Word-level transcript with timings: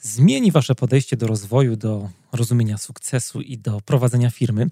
zmieni 0.00 0.52
Wasze 0.52 0.74
podejście 0.74 1.16
do 1.16 1.26
rozwoju, 1.26 1.76
do 1.76 2.08
rozumienia 2.32 2.78
sukcesu 2.78 3.40
i 3.40 3.58
do 3.58 3.80
prowadzenia 3.80 4.30
firmy. 4.30 4.66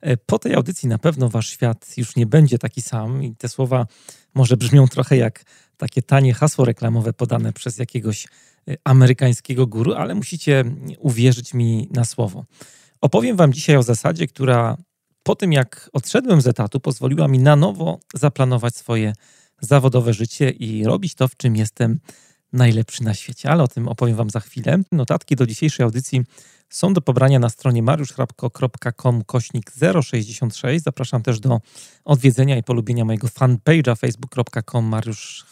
E, 0.00 0.16
po 0.16 0.38
tej 0.38 0.54
audycji 0.54 0.88
na 0.88 0.98
pewno 0.98 1.28
Wasz 1.28 1.48
świat 1.48 1.94
już 1.96 2.16
nie 2.16 2.26
będzie 2.26 2.58
taki 2.58 2.82
sam 2.82 3.22
i 3.22 3.34
te 3.34 3.48
słowa 3.48 3.86
może 4.34 4.56
brzmią 4.56 4.88
trochę 4.88 5.16
jak 5.16 5.44
takie 5.76 6.02
tanie 6.02 6.34
hasło 6.34 6.64
reklamowe 6.64 7.12
podane 7.12 7.52
przez 7.52 7.78
jakiegoś 7.78 8.26
e, 8.68 8.74
amerykańskiego 8.84 9.66
guru, 9.66 9.94
ale 9.94 10.14
musicie 10.14 10.64
uwierzyć 10.98 11.54
mi 11.54 11.88
na 11.90 12.04
słowo. 12.04 12.44
Opowiem 13.00 13.36
Wam 13.36 13.52
dzisiaj 13.52 13.76
o 13.76 13.82
zasadzie, 13.82 14.26
która 14.26 14.76
po 15.22 15.34
tym 15.34 15.52
jak 15.52 15.90
odszedłem 15.92 16.40
z 16.40 16.46
etatu, 16.46 16.80
pozwoliła 16.80 17.28
mi 17.28 17.38
na 17.38 17.56
nowo 17.56 17.98
zaplanować 18.14 18.76
swoje 18.76 19.12
zawodowe 19.60 20.12
życie 20.12 20.50
i 20.50 20.84
robić 20.84 21.14
to, 21.14 21.28
w 21.28 21.36
czym 21.36 21.56
jestem 21.56 21.98
najlepszy 22.52 23.04
na 23.04 23.14
świecie, 23.14 23.50
ale 23.50 23.62
o 23.62 23.68
tym 23.68 23.88
opowiem 23.88 24.16
Wam 24.16 24.30
za 24.30 24.40
chwilę. 24.40 24.78
Notatki 24.92 25.36
do 25.36 25.46
dzisiejszej 25.46 25.84
audycji 25.84 26.24
są 26.68 26.92
do 26.92 27.00
pobrania 27.00 27.38
na 27.38 27.48
stronie 27.48 27.82
mariuszchrapko.com 27.82 29.24
kośnik 29.24 29.72
066. 30.02 30.84
Zapraszam 30.84 31.22
też 31.22 31.40
do 31.40 31.60
odwiedzenia 32.04 32.56
i 32.56 32.62
polubienia 32.62 33.04
mojego 33.04 33.28
fanpage'a 33.28 33.98
facebook.com 33.98 34.84
Mariusz 34.84 35.46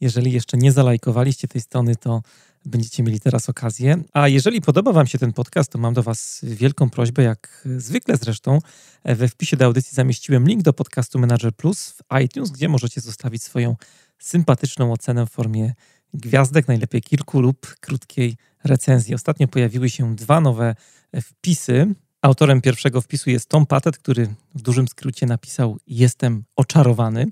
Jeżeli 0.00 0.32
jeszcze 0.32 0.56
nie 0.56 0.72
zalajkowaliście 0.72 1.48
tej 1.48 1.60
strony, 1.60 1.96
to 1.96 2.22
będziecie 2.64 3.02
mieli 3.02 3.20
teraz 3.20 3.48
okazję. 3.48 4.02
A 4.12 4.28
jeżeli 4.28 4.60
podoba 4.60 4.92
Wam 4.92 5.06
się 5.06 5.18
ten 5.18 5.32
podcast, 5.32 5.72
to 5.72 5.78
mam 5.78 5.94
do 5.94 6.02
Was 6.02 6.40
wielką 6.42 6.90
prośbę, 6.90 7.22
jak 7.22 7.68
zwykle 7.76 8.16
zresztą. 8.16 8.58
We 9.04 9.28
wpisie 9.28 9.56
do 9.56 9.64
audycji 9.64 9.94
zamieściłem 9.94 10.48
link 10.48 10.62
do 10.62 10.72
podcastu 10.72 11.18
Manager 11.18 11.52
Plus 11.56 11.90
w 11.90 12.20
iTunes, 12.24 12.50
gdzie 12.50 12.68
możecie 12.68 13.00
zostawić 13.00 13.42
swoją 13.42 13.76
sympatyczną 14.20 14.92
ocenę 14.92 15.26
w 15.26 15.30
formie 15.30 15.74
gwiazdek, 16.14 16.68
najlepiej 16.68 17.02
kilku 17.02 17.40
lub 17.40 17.74
krótkiej 17.80 18.36
recenzji. 18.64 19.14
Ostatnio 19.14 19.48
pojawiły 19.48 19.90
się 19.90 20.16
dwa 20.16 20.40
nowe 20.40 20.74
wpisy. 21.22 21.94
Autorem 22.22 22.60
pierwszego 22.60 23.00
wpisu 23.00 23.30
jest 23.30 23.48
Tom 23.48 23.66
Patet, 23.66 23.98
który 23.98 24.28
w 24.54 24.62
dużym 24.62 24.88
skrócie 24.88 25.26
napisał 25.26 25.78
Jestem 25.86 26.44
oczarowany. 26.56 27.26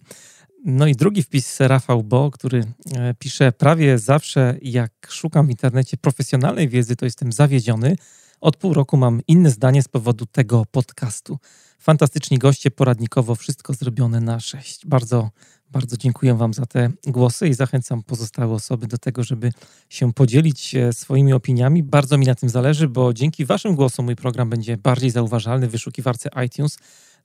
No 0.64 0.86
i 0.86 0.94
drugi 0.94 1.22
wpis 1.22 1.61
Rafał 1.61 2.03
Bo, 2.03 2.31
który 2.31 2.64
e, 2.94 3.14
pisze 3.14 3.53
prawie 3.53 3.98
zawsze 3.98 4.59
jak 4.62 4.92
szukam 5.09 5.47
w 5.47 5.50
internecie 5.50 5.97
profesjonalnej 5.97 6.69
wiedzy, 6.69 6.97
to 6.97 7.05
jestem 7.05 7.33
zawiedziony. 7.33 7.97
Od 8.41 8.56
pół 8.56 8.75
roku 8.75 8.97
mam 8.97 9.20
inne 9.27 9.50
zdanie 9.50 9.83
z 9.83 9.89
powodu 9.89 10.27
tego 10.27 10.66
podcastu. 10.70 11.39
Fantastyczni 11.78 12.39
goście, 12.39 12.70
poradnikowo 12.70 13.34
wszystko 13.34 13.75
zrobione 13.75 14.20
na 14.20 14.41
sześć. 14.41 14.86
Bardzo, 14.86 15.31
bardzo 15.70 15.97
dziękuję 15.97 16.34
Wam 16.34 16.55
za 16.55 16.66
te 16.66 16.91
głosy 17.06 17.48
i 17.48 17.55
zachęcam 17.55 18.02
pozostałe 18.02 18.55
osoby 18.55 18.86
do 18.86 18.98
tego, 18.98 19.24
żeby 19.24 19.52
się 19.88 20.12
podzielić 20.12 20.75
e, 20.75 20.92
swoimi 20.92 21.33
opiniami. 21.33 21.83
Bardzo 21.83 22.19
mi 22.19 22.27
na 22.27 22.34
tym 22.34 22.48
zależy, 22.48 22.88
bo 22.88 23.12
dzięki 23.12 23.44
Waszym 23.44 23.75
głosom 23.75 24.05
mój 24.05 24.16
program 24.16 24.50
będzie 24.50 24.77
bardziej 24.77 25.10
zauważalny 25.10 25.69
w 25.69 25.70
wyszukiwarce 25.70 26.28
iTunes, 26.47 26.78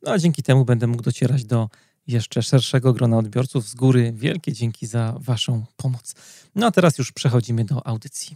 no 0.03 0.11
a 0.11 0.17
dzięki 0.17 0.43
temu 0.43 0.65
będę 0.65 0.87
mógł 0.87 1.03
docierać 1.03 1.45
do 1.45 1.69
jeszcze 2.07 2.41
szerszego 2.41 2.93
grona 2.93 3.17
odbiorców. 3.17 3.67
Z 3.67 3.75
góry 3.75 4.13
wielkie 4.15 4.53
dzięki 4.53 4.87
za 4.87 5.15
Waszą 5.19 5.65
pomoc. 5.77 6.15
No 6.55 6.67
a 6.67 6.71
teraz 6.71 6.97
już 6.97 7.11
przechodzimy 7.11 7.65
do 7.65 7.87
audycji. 7.87 8.35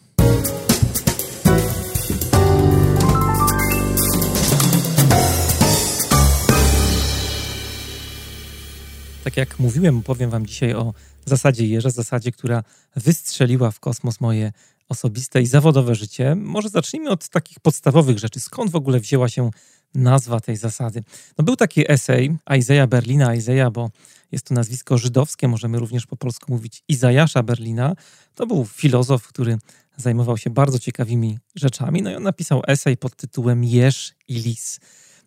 Tak 9.27 9.37
jak 9.37 9.59
mówiłem, 9.59 10.03
powiem 10.03 10.29
Wam 10.29 10.45
dzisiaj 10.45 10.73
o 10.73 10.93
zasadzie 11.25 11.67
jeża, 11.67 11.89
zasadzie, 11.89 12.31
która 12.31 12.63
wystrzeliła 12.95 13.71
w 13.71 13.79
kosmos 13.79 14.21
moje 14.21 14.51
osobiste 14.89 15.41
i 15.41 15.45
zawodowe 15.45 15.95
życie. 15.95 16.35
Może 16.35 16.69
zacznijmy 16.69 17.09
od 17.09 17.29
takich 17.29 17.59
podstawowych 17.59 18.19
rzeczy. 18.19 18.39
Skąd 18.39 18.71
w 18.71 18.75
ogóle 18.75 18.99
wzięła 18.99 19.29
się 19.29 19.49
nazwa 19.95 20.39
tej 20.39 20.57
zasady? 20.57 21.03
No 21.37 21.43
był 21.43 21.55
taki 21.55 21.91
esej 21.91 22.37
Isaiah 22.57 22.89
Berlina, 22.89 23.35
Isaiah, 23.35 23.71
bo 23.71 23.89
jest 24.31 24.45
to 24.45 24.53
nazwisko 24.53 24.97
żydowskie, 24.97 25.47
możemy 25.47 25.79
również 25.79 26.05
po 26.05 26.17
polsku 26.17 26.53
mówić 26.53 26.83
Izajasza 26.87 27.43
Berlina. 27.43 27.95
To 28.35 28.47
był 28.47 28.65
filozof, 28.65 29.27
który 29.27 29.57
zajmował 29.97 30.37
się 30.37 30.49
bardzo 30.49 30.79
ciekawymi 30.79 31.39
rzeczami. 31.55 32.01
No 32.01 32.11
i 32.11 32.15
on 32.15 32.23
napisał 32.23 32.61
esej 32.67 32.97
pod 32.97 33.15
tytułem 33.15 33.63
Jeż 33.63 34.13
i 34.27 34.33
Lis. 34.33 34.79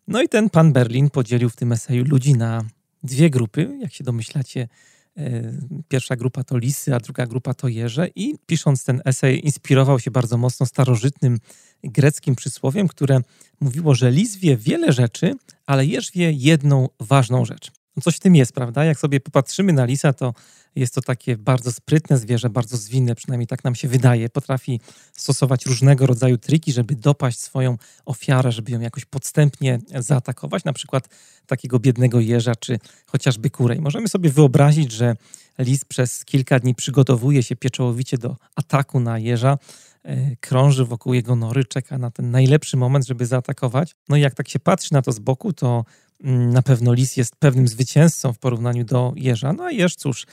No 0.08 0.22
i 0.22 0.28
ten 0.28 0.50
pan 0.50 0.72
Berlin 0.72 1.10
podzielił 1.10 1.50
w 1.50 1.56
tym 1.56 1.72
eseju 1.72 2.04
ludzi 2.04 2.34
na 2.34 2.64
dwie 3.02 3.30
grupy, 3.30 3.78
jak 3.80 3.92
się 3.92 4.04
domyślacie. 4.04 4.68
E, 5.16 5.52
pierwsza 5.88 6.16
grupa 6.16 6.44
to 6.44 6.58
lisy, 6.58 6.94
a 6.94 7.00
druga 7.00 7.26
grupa 7.26 7.54
to 7.54 7.68
jeże. 7.68 8.08
I 8.14 8.34
pisząc 8.46 8.84
ten 8.84 9.02
esej, 9.04 9.46
inspirował 9.46 10.00
się 10.00 10.10
bardzo 10.10 10.36
mocno 10.36 10.66
starożytnym 10.66 11.38
greckim 11.84 12.36
przysłowiem, 12.36 12.88
które 12.88 13.20
mówiło, 13.60 13.94
że 13.94 14.10
lis 14.10 14.36
wie 14.36 14.56
wiele 14.56 14.92
rzeczy, 14.92 15.34
ale 15.66 15.86
jeż 15.86 16.12
wie 16.12 16.32
jedną 16.32 16.88
ważną 17.00 17.44
rzecz. 17.44 17.79
Coś 18.00 18.16
w 18.16 18.20
tym 18.20 18.36
jest, 18.36 18.52
prawda? 18.52 18.84
Jak 18.84 18.98
sobie 18.98 19.20
popatrzymy 19.20 19.72
na 19.72 19.84
lisa, 19.84 20.12
to 20.12 20.34
jest 20.74 20.94
to 20.94 21.00
takie 21.00 21.36
bardzo 21.36 21.72
sprytne 21.72 22.18
zwierzę, 22.18 22.50
bardzo 22.50 22.76
zwinne, 22.76 23.14
przynajmniej 23.14 23.46
tak 23.46 23.64
nam 23.64 23.74
się 23.74 23.88
wydaje. 23.88 24.28
Potrafi 24.28 24.80
stosować 25.12 25.66
różnego 25.66 26.06
rodzaju 26.06 26.38
triki, 26.38 26.72
żeby 26.72 26.94
dopaść 26.94 27.38
swoją 27.38 27.76
ofiarę, 28.04 28.52
żeby 28.52 28.72
ją 28.72 28.80
jakoś 28.80 29.04
podstępnie 29.04 29.78
zaatakować, 29.98 30.64
na 30.64 30.72
przykład 30.72 31.08
takiego 31.46 31.78
biednego 31.78 32.20
jeża, 32.20 32.54
czy 32.54 32.78
chociażby 33.06 33.50
kurę. 33.50 33.76
I 33.76 33.80
możemy 33.80 34.08
sobie 34.08 34.30
wyobrazić, 34.30 34.92
że 34.92 35.16
lis 35.58 35.84
przez 35.84 36.24
kilka 36.24 36.58
dni 36.58 36.74
przygotowuje 36.74 37.42
się 37.42 37.56
pieczołowicie 37.56 38.18
do 38.18 38.36
ataku 38.56 39.00
na 39.00 39.18
jeża, 39.18 39.58
e, 40.02 40.36
krąży 40.36 40.84
wokół 40.84 41.14
jego 41.14 41.36
nory, 41.36 41.64
czeka 41.64 41.98
na 41.98 42.10
ten 42.10 42.30
najlepszy 42.30 42.76
moment, 42.76 43.06
żeby 43.06 43.26
zaatakować. 43.26 43.94
No 44.08 44.16
i 44.16 44.20
jak 44.20 44.34
tak 44.34 44.48
się 44.48 44.58
patrzy 44.58 44.92
na 44.92 45.02
to 45.02 45.12
z 45.12 45.18
boku, 45.18 45.52
to 45.52 45.84
na 46.24 46.62
pewno 46.62 46.92
lis 46.92 47.16
jest 47.16 47.36
pewnym 47.36 47.68
zwycięzcą 47.68 48.32
w 48.32 48.38
porównaniu 48.38 48.84
do 48.84 49.12
jeża. 49.16 49.52
No 49.52 49.64
a 49.64 49.70
jeż, 49.70 49.96
cóż, 49.96 50.26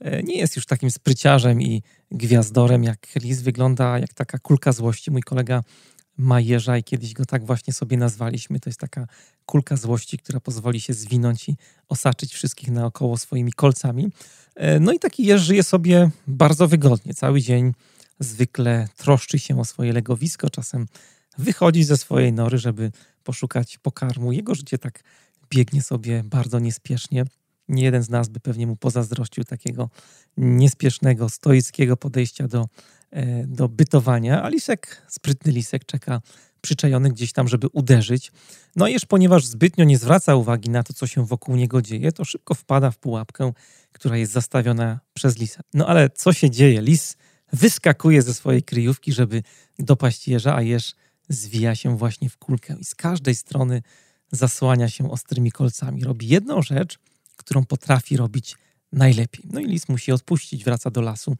E, 0.00 0.22
nie 0.22 0.38
jest 0.38 0.56
już 0.56 0.66
takim 0.66 0.90
spryciarzem 0.90 1.62
i 1.62 1.82
gwiazdorem 2.10 2.84
jak 2.84 3.06
lis, 3.22 3.42
wygląda 3.42 3.98
jak 3.98 4.14
taka 4.14 4.38
kulka 4.38 4.72
złości. 4.72 5.10
Mój 5.10 5.22
kolega 5.22 5.62
ma 6.16 6.40
jeża 6.40 6.78
i 6.78 6.84
kiedyś 6.84 7.14
go 7.14 7.24
tak 7.24 7.46
właśnie 7.46 7.72
sobie 7.72 7.96
nazwaliśmy. 7.96 8.60
To 8.60 8.70
jest 8.70 8.80
taka 8.80 9.06
kulka 9.46 9.76
złości, 9.76 10.18
która 10.18 10.40
pozwoli 10.40 10.80
się 10.80 10.94
zwinąć 10.94 11.48
i 11.48 11.56
osaczyć 11.88 12.34
wszystkich 12.34 12.70
naokoło 12.70 13.16
swoimi 13.16 13.52
kolcami. 13.52 14.08
E, 14.54 14.80
no 14.80 14.92
i 14.92 14.98
taki 14.98 15.24
jeż 15.24 15.42
żyje 15.42 15.62
sobie 15.62 16.10
bardzo 16.26 16.68
wygodnie. 16.68 17.14
Cały 17.14 17.40
dzień 17.40 17.72
zwykle 18.20 18.88
troszczy 18.96 19.38
się 19.38 19.60
o 19.60 19.64
swoje 19.64 19.92
legowisko, 19.92 20.50
czasem 20.50 20.86
wychodzi 21.38 21.84
ze 21.84 21.96
swojej 21.96 22.32
nory, 22.32 22.58
żeby 22.58 22.92
poszukać 23.24 23.78
pokarmu. 23.78 24.32
Jego 24.32 24.54
życie 24.54 24.78
tak 24.78 25.02
biegnie 25.50 25.82
sobie 25.82 26.22
bardzo 26.24 26.58
niespiesznie 26.58 27.24
nie 27.68 27.82
jeden 27.82 28.02
z 28.02 28.10
nas 28.10 28.28
by 28.28 28.40
pewnie 28.40 28.66
mu 28.66 28.76
pozazdrościł 28.76 29.44
takiego 29.44 29.90
niespiesznego, 30.36 31.28
stoickiego 31.28 31.96
podejścia 31.96 32.48
do, 32.48 32.68
e, 33.10 33.46
do 33.46 33.68
bytowania, 33.68 34.42
a 34.42 34.48
lisek, 34.48 35.02
sprytny 35.08 35.52
lisek 35.52 35.84
czeka 35.84 36.20
przyczajony 36.60 37.10
gdzieś 37.10 37.32
tam, 37.32 37.48
żeby 37.48 37.66
uderzyć. 37.72 38.32
No 38.76 38.88
i 38.88 38.92
już 38.92 39.04
ponieważ 39.04 39.46
zbytnio 39.46 39.84
nie 39.84 39.98
zwraca 39.98 40.34
uwagi 40.34 40.70
na 40.70 40.82
to, 40.82 40.92
co 40.92 41.06
się 41.06 41.26
wokół 41.26 41.56
niego 41.56 41.82
dzieje, 41.82 42.12
to 42.12 42.24
szybko 42.24 42.54
wpada 42.54 42.90
w 42.90 42.98
pułapkę, 42.98 43.52
która 43.92 44.16
jest 44.16 44.32
zastawiona 44.32 45.00
przez 45.14 45.38
lisa. 45.38 45.60
No 45.74 45.86
ale 45.86 46.10
co 46.10 46.32
się 46.32 46.50
dzieje? 46.50 46.80
Lis 46.82 47.16
wyskakuje 47.52 48.22
ze 48.22 48.34
swojej 48.34 48.62
kryjówki, 48.62 49.12
żeby 49.12 49.42
dopaść 49.78 50.28
jeża, 50.28 50.56
a 50.56 50.62
jeż 50.62 50.94
zwija 51.28 51.74
się 51.74 51.96
właśnie 51.96 52.28
w 52.28 52.36
kulkę 52.36 52.76
i 52.80 52.84
z 52.84 52.94
każdej 52.94 53.34
strony 53.34 53.82
zasłania 54.32 54.88
się 54.88 55.10
ostrymi 55.10 55.52
kolcami. 55.52 56.04
Robi 56.04 56.28
jedną 56.28 56.62
rzecz, 56.62 56.98
którą 57.36 57.64
potrafi 57.64 58.16
robić 58.16 58.56
najlepiej. 58.92 59.44
No 59.52 59.60
i 59.60 59.66
lis 59.66 59.88
musi 59.88 60.12
odpuścić, 60.12 60.64
wraca 60.64 60.90
do 60.90 61.00
lasu, 61.00 61.36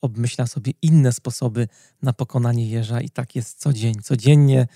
obmyśla 0.00 0.46
sobie 0.46 0.72
inne 0.82 1.12
sposoby 1.12 1.68
na 2.02 2.12
pokonanie 2.12 2.68
jeża 2.68 3.00
i 3.00 3.10
tak 3.10 3.36
jest 3.36 3.60
co 3.60 3.72
dzień. 3.72 3.94
Codziennie 4.02 4.66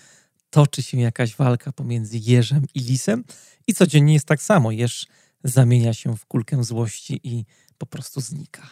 toczy 0.50 0.82
się 0.82 1.00
jakaś 1.00 1.36
walka 1.36 1.72
pomiędzy 1.72 2.18
jeżem 2.18 2.64
i 2.74 2.80
lisem 2.80 3.24
i 3.66 3.74
codziennie 3.74 4.14
jest 4.14 4.26
tak 4.26 4.42
samo. 4.42 4.70
Jeż 4.70 5.06
zamienia 5.44 5.94
się 5.94 6.16
w 6.16 6.26
kulkę 6.26 6.64
złości 6.64 7.20
i 7.24 7.44
po 7.78 7.86
prostu 7.86 8.20
znika. 8.20 8.70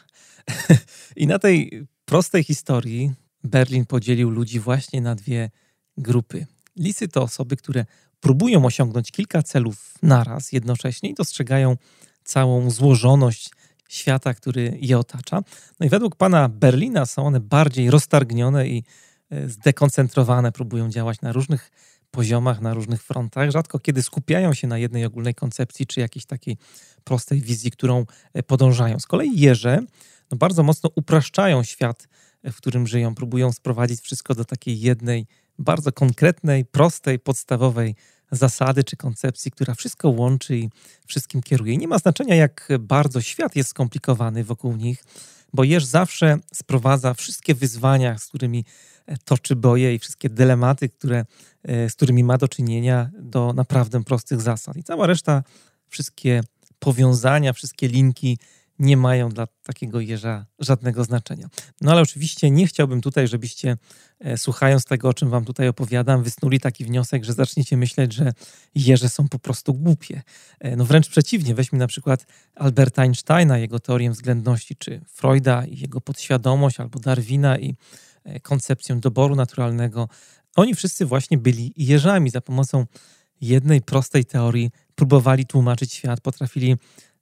I 1.16 1.26
na 1.26 1.38
tej 1.38 1.86
prostej 2.04 2.44
historii 2.44 3.12
Berlin 3.44 3.86
podzielił 3.86 4.30
ludzi 4.30 4.60
właśnie 4.60 5.00
na 5.00 5.14
dwie 5.14 5.50
grupy. 5.96 6.46
Lisy 6.76 7.08
to 7.08 7.22
osoby, 7.22 7.56
które 7.56 7.86
próbują 8.24 8.64
osiągnąć 8.64 9.12
kilka 9.12 9.42
celów 9.42 9.94
naraz, 10.02 10.52
jednocześnie 10.52 11.10
i 11.10 11.14
dostrzegają 11.14 11.76
całą 12.24 12.70
złożoność 12.70 13.50
świata, 13.88 14.34
który 14.34 14.78
je 14.80 14.98
otacza. 14.98 15.42
No 15.80 15.86
i 15.86 15.88
według 15.88 16.16
pana 16.16 16.48
Berlina 16.48 17.06
są 17.06 17.26
one 17.26 17.40
bardziej 17.40 17.90
roztargnione 17.90 18.68
i 18.68 18.84
e, 19.30 19.48
zdekoncentrowane, 19.48 20.52
próbują 20.52 20.90
działać 20.90 21.20
na 21.20 21.32
różnych 21.32 21.70
poziomach, 22.10 22.60
na 22.60 22.74
różnych 22.74 23.02
frontach. 23.02 23.50
Rzadko 23.50 23.78
kiedy 23.78 24.02
skupiają 24.02 24.54
się 24.54 24.66
na 24.66 24.78
jednej 24.78 25.04
ogólnej 25.04 25.34
koncepcji 25.34 25.86
czy 25.86 26.00
jakiejś 26.00 26.26
takiej 26.26 26.56
prostej 27.04 27.40
wizji, 27.40 27.70
którą 27.70 28.06
e, 28.34 28.42
podążają. 28.42 29.00
Z 29.00 29.06
kolei 29.06 29.40
jeże 29.40 29.80
no 30.30 30.36
bardzo 30.36 30.62
mocno 30.62 30.90
upraszczają 30.94 31.62
świat, 31.62 32.08
e, 32.42 32.52
w 32.52 32.56
którym 32.56 32.86
żyją, 32.86 33.14
próbują 33.14 33.52
sprowadzić 33.52 34.00
wszystko 34.00 34.34
do 34.34 34.44
takiej 34.44 34.80
jednej, 34.80 35.26
bardzo 35.58 35.92
konkretnej, 35.92 36.64
prostej, 36.64 37.18
podstawowej 37.18 37.94
zasady 38.30 38.84
czy 38.84 38.96
koncepcji, 38.96 39.50
która 39.50 39.74
wszystko 39.74 40.08
łączy 40.08 40.56
i 40.56 40.70
wszystkim 41.06 41.42
kieruje. 41.42 41.76
Nie 41.76 41.88
ma 41.88 41.98
znaczenia, 41.98 42.34
jak 42.34 42.68
bardzo 42.80 43.20
świat 43.20 43.56
jest 43.56 43.70
skomplikowany 43.70 44.44
wokół 44.44 44.76
nich, 44.76 45.04
bo 45.52 45.64
jeż 45.64 45.84
zawsze 45.84 46.38
sprowadza 46.54 47.14
wszystkie 47.14 47.54
wyzwania, 47.54 48.18
z 48.18 48.26
którymi 48.26 48.64
e, 49.06 49.16
toczy 49.16 49.56
boje 49.56 49.94
i 49.94 49.98
wszystkie 49.98 50.28
dylematy, 50.28 50.88
które, 50.88 51.24
e, 51.62 51.90
z 51.90 51.94
którymi 51.94 52.24
ma 52.24 52.38
do 52.38 52.48
czynienia, 52.48 53.10
do 53.18 53.52
naprawdę 53.52 54.04
prostych 54.04 54.40
zasad. 54.40 54.76
I 54.76 54.82
cała 54.82 55.06
reszta, 55.06 55.42
wszystkie 55.88 56.40
powiązania, 56.78 57.52
wszystkie 57.52 57.88
linki 57.88 58.38
nie 58.78 58.96
mają 58.96 59.28
dla 59.28 59.46
takiego 59.62 60.00
jeża 60.00 60.46
żadnego 60.58 61.04
znaczenia. 61.04 61.48
No 61.80 61.92
ale 61.92 62.02
oczywiście 62.02 62.50
nie 62.50 62.66
chciałbym 62.66 63.00
tutaj, 63.00 63.28
żebyście 63.28 63.76
e, 64.20 64.38
słuchając 64.38 64.84
tego, 64.84 65.08
o 65.08 65.14
czym 65.14 65.30
wam 65.30 65.44
tutaj 65.44 65.68
opowiadam, 65.68 66.22
wysnuli 66.22 66.60
taki 66.60 66.84
wniosek, 66.84 67.24
że 67.24 67.32
zaczniecie 67.32 67.76
myśleć, 67.76 68.12
że 68.12 68.32
jeże 68.74 69.08
są 69.08 69.28
po 69.28 69.38
prostu 69.38 69.74
głupie. 69.74 70.22
E, 70.60 70.76
no 70.76 70.84
wręcz 70.84 71.08
przeciwnie, 71.08 71.54
weźmy 71.54 71.78
na 71.78 71.86
przykład 71.86 72.26
Alberta 72.54 73.02
Einsteina, 73.02 73.58
jego 73.58 73.80
teorię 73.80 74.10
względności, 74.10 74.76
czy 74.76 75.00
Freuda 75.08 75.64
i 75.64 75.78
jego 75.78 76.00
podświadomość, 76.00 76.80
albo 76.80 76.98
Darwina 76.98 77.58
i 77.58 77.76
e, 78.24 78.40
koncepcję 78.40 78.96
doboru 78.96 79.36
naturalnego. 79.36 80.08
Oni 80.56 80.74
wszyscy 80.74 81.06
właśnie 81.06 81.38
byli 81.38 81.72
jeżami 81.76 82.30
za 82.30 82.40
pomocą 82.40 82.86
jednej 83.40 83.82
prostej 83.82 84.24
teorii 84.24 84.70
próbowali 84.94 85.46
tłumaczyć 85.46 85.92
świat, 85.92 86.20
potrafili 86.20 86.76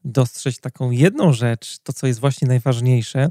dostrzec 0.04 0.60
taką 0.60 0.90
jedną 0.90 1.32
rzecz, 1.32 1.78
to 1.78 1.92
co 1.92 2.06
jest 2.06 2.20
właśnie 2.20 2.48
najważniejsze, 2.48 3.30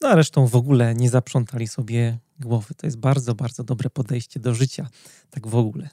no 0.00 0.08
a 0.08 0.14
resztą 0.14 0.46
w 0.46 0.56
ogóle 0.56 0.94
nie 0.94 1.10
zaprzątali 1.10 1.68
sobie 1.68 2.18
głowy. 2.40 2.74
To 2.74 2.86
jest 2.86 2.98
bardzo, 2.98 3.34
bardzo 3.34 3.64
dobre 3.64 3.90
podejście 3.90 4.40
do 4.40 4.54
życia, 4.54 4.88
tak 5.30 5.46
w 5.46 5.54
ogóle. 5.54 5.88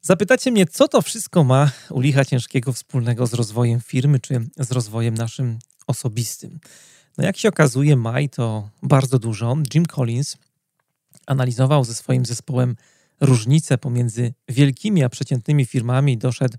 Zapytacie 0.00 0.50
mnie, 0.50 0.66
co 0.66 0.88
to 0.88 1.02
wszystko 1.02 1.44
ma 1.44 1.70
u 1.90 2.00
licha 2.00 2.24
ciężkiego 2.24 2.72
wspólnego 2.72 3.26
z 3.26 3.34
rozwojem 3.34 3.80
firmy 3.80 4.20
czy 4.20 4.48
z 4.58 4.72
rozwojem 4.72 5.14
naszym 5.14 5.58
osobistym? 5.86 6.60
No 7.18 7.24
jak 7.24 7.36
się 7.36 7.48
okazuje, 7.48 7.96
ma 7.96 8.20
i 8.20 8.28
to 8.28 8.70
bardzo 8.82 9.18
dużo. 9.18 9.56
Jim 9.74 9.86
Collins 9.86 10.36
analizował 11.26 11.84
ze 11.84 11.94
swoim 11.94 12.26
zespołem 12.26 12.76
różnice 13.20 13.78
pomiędzy 13.78 14.34
wielkimi 14.48 15.04
a 15.04 15.08
przeciętnymi 15.08 15.64
firmami 15.64 16.12
i 16.12 16.18
doszedł 16.18 16.58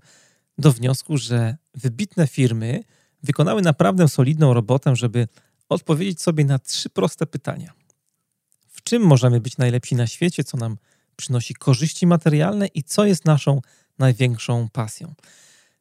do 0.58 0.72
wniosku, 0.72 1.16
że 1.16 1.56
wybitne 1.74 2.26
firmy 2.26 2.84
wykonały 3.22 3.62
naprawdę 3.62 4.08
solidną 4.08 4.54
robotę, 4.54 4.96
żeby 4.96 5.28
odpowiedzieć 5.68 6.22
sobie 6.22 6.44
na 6.44 6.58
trzy 6.58 6.90
proste 6.90 7.26
pytania. 7.26 7.72
W 8.68 8.82
czym 8.82 9.02
możemy 9.02 9.40
być 9.40 9.58
najlepsi 9.58 9.94
na 9.94 10.06
świecie, 10.06 10.44
co 10.44 10.56
nam 10.56 10.76
przynosi 11.16 11.54
korzyści 11.54 12.06
materialne 12.06 12.66
i 12.66 12.82
co 12.82 13.04
jest 13.04 13.24
naszą 13.24 13.60
największą 13.98 14.68
pasją? 14.68 15.14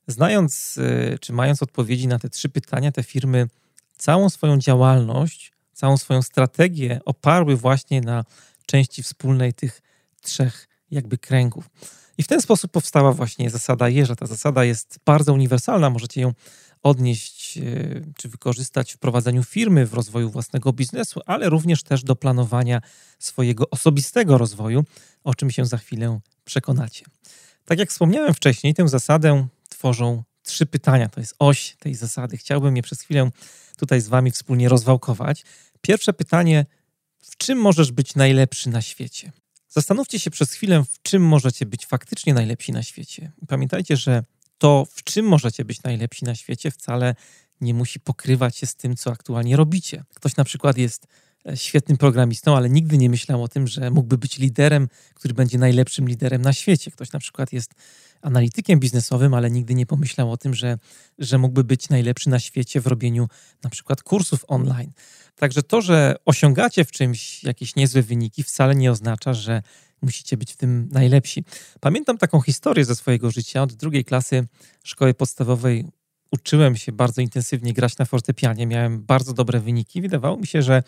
Znając 0.07 0.77
y, 0.77 1.17
czy 1.21 1.33
mając 1.33 1.63
odpowiedzi 1.63 2.07
na 2.07 2.19
te 2.19 2.29
trzy 2.29 2.49
pytania, 2.49 2.91
te 2.91 3.03
firmy 3.03 3.47
całą 3.97 4.29
swoją 4.29 4.57
działalność, 4.57 5.51
całą 5.73 5.97
swoją 5.97 6.21
strategię 6.21 6.99
oparły 7.05 7.57
właśnie 7.57 8.01
na 8.01 8.23
części 8.65 9.03
wspólnej 9.03 9.53
tych 9.53 9.81
trzech 10.21 10.67
jakby 10.91 11.17
kręgów. 11.17 11.69
I 12.17 12.23
w 12.23 12.27
ten 12.27 12.41
sposób 12.41 12.71
powstała 12.71 13.11
właśnie 13.11 13.49
zasada 13.49 13.89
jeża. 13.89 14.15
Ta 14.15 14.25
zasada 14.25 14.63
jest 14.63 14.99
bardzo 15.05 15.33
uniwersalna, 15.33 15.89
możecie 15.89 16.21
ją 16.21 16.33
odnieść 16.83 17.57
e, 17.57 17.61
czy 18.17 18.29
wykorzystać 18.29 18.93
w 18.93 18.97
prowadzeniu 18.97 19.43
firmy, 19.43 19.85
w 19.85 19.93
rozwoju 19.93 20.29
własnego 20.29 20.73
biznesu, 20.73 21.19
ale 21.25 21.49
również 21.49 21.83
też 21.83 22.03
do 22.03 22.15
planowania 22.15 22.81
swojego 23.19 23.69
osobistego 23.69 24.37
rozwoju, 24.37 24.83
o 25.23 25.35
czym 25.35 25.51
się 25.51 25.65
za 25.65 25.77
chwilę 25.77 26.19
przekonacie. 26.45 27.05
Tak 27.65 27.79
jak 27.79 27.89
wspomniałem 27.89 28.33
wcześniej, 28.33 28.73
tę 28.73 28.87
zasadę 28.87 29.47
tworzą 29.69 30.23
trzy 30.43 30.65
pytania. 30.65 31.09
To 31.09 31.19
jest 31.19 31.35
oś 31.39 31.75
tej 31.79 31.95
zasady. 31.95 32.37
Chciałbym 32.37 32.75
je 32.75 32.81
przez 32.81 33.01
chwilę 33.01 33.31
tutaj 33.77 34.01
z 34.01 34.07
Wami 34.07 34.31
wspólnie 34.31 34.69
rozwałkować. 34.69 35.43
Pierwsze 35.81 36.13
pytanie: 36.13 36.65
w 37.21 37.37
czym 37.37 37.57
możesz 37.57 37.91
być 37.91 38.15
najlepszy 38.15 38.69
na 38.69 38.81
świecie? 38.81 39.31
Zastanówcie 39.77 40.19
się 40.19 40.31
przez 40.31 40.51
chwilę, 40.51 40.83
w 40.91 41.01
czym 41.01 41.21
możecie 41.21 41.65
być 41.65 41.85
faktycznie 41.85 42.33
najlepsi 42.33 42.71
na 42.71 42.83
świecie. 42.83 43.31
Pamiętajcie, 43.47 43.97
że 43.97 44.23
to, 44.57 44.87
w 44.91 45.03
czym 45.03 45.25
możecie 45.25 45.65
być 45.65 45.83
najlepsi 45.83 46.25
na 46.25 46.35
świecie, 46.35 46.71
wcale 46.71 47.15
nie 47.61 47.73
musi 47.73 47.99
pokrywać 47.99 48.57
się 48.57 48.67
z 48.67 48.75
tym, 48.75 48.95
co 48.95 49.11
aktualnie 49.11 49.57
robicie. 49.57 50.03
Ktoś 50.15 50.35
na 50.35 50.43
przykład 50.43 50.77
jest 50.77 51.07
e, 51.49 51.57
świetnym 51.57 51.97
programistą, 51.97 52.57
ale 52.57 52.69
nigdy 52.69 52.97
nie 52.97 53.09
myślał 53.09 53.43
o 53.43 53.47
tym, 53.47 53.67
że 53.67 53.91
mógłby 53.91 54.17
być 54.17 54.37
liderem, 54.37 54.89
który 55.13 55.33
będzie 55.33 55.57
najlepszym 55.57 56.07
liderem 56.07 56.41
na 56.41 56.53
świecie. 56.53 56.91
Ktoś 56.91 57.11
na 57.11 57.19
przykład 57.19 57.53
jest 57.53 57.73
analitykiem 58.27 58.79
biznesowym, 58.79 59.33
ale 59.33 59.49
nigdy 59.49 59.73
nie 59.75 59.85
pomyślał 59.85 60.31
o 60.31 60.37
tym, 60.37 60.53
że, 60.53 60.77
że 61.19 61.37
mógłby 61.37 61.63
być 61.63 61.89
najlepszy 61.89 62.29
na 62.29 62.39
świecie 62.39 62.81
w 62.81 62.87
robieniu 62.87 63.27
na 63.63 63.69
przykład 63.69 64.03
kursów 64.03 64.45
online. 64.47 64.91
Także 65.35 65.63
to, 65.63 65.81
że 65.81 66.15
osiągacie 66.25 66.85
w 66.85 66.91
czymś 66.91 67.43
jakieś 67.43 67.75
niezłe 67.75 68.01
wyniki, 68.01 68.43
wcale 68.43 68.75
nie 68.75 68.91
oznacza, 68.91 69.33
że 69.33 69.61
musicie 70.01 70.37
być 70.37 70.53
w 70.53 70.57
tym 70.57 70.89
najlepsi. 70.91 71.43
Pamiętam 71.79 72.17
taką 72.17 72.41
historię 72.41 72.85
ze 72.85 72.95
swojego 72.95 73.31
życia. 73.31 73.63
Od 73.63 73.73
drugiej 73.73 74.05
klasy 74.05 74.47
szkoły 74.83 75.13
podstawowej 75.13 75.85
uczyłem 76.31 76.75
się 76.75 76.91
bardzo 76.91 77.21
intensywnie 77.21 77.73
grać 77.73 77.97
na 77.97 78.05
fortepianie. 78.05 78.67
Miałem 78.67 79.03
bardzo 79.03 79.33
dobre 79.33 79.59
wyniki. 79.59 80.01
Wydawało 80.01 80.37
mi 80.37 80.47
się, 80.47 80.61
że 80.61 80.83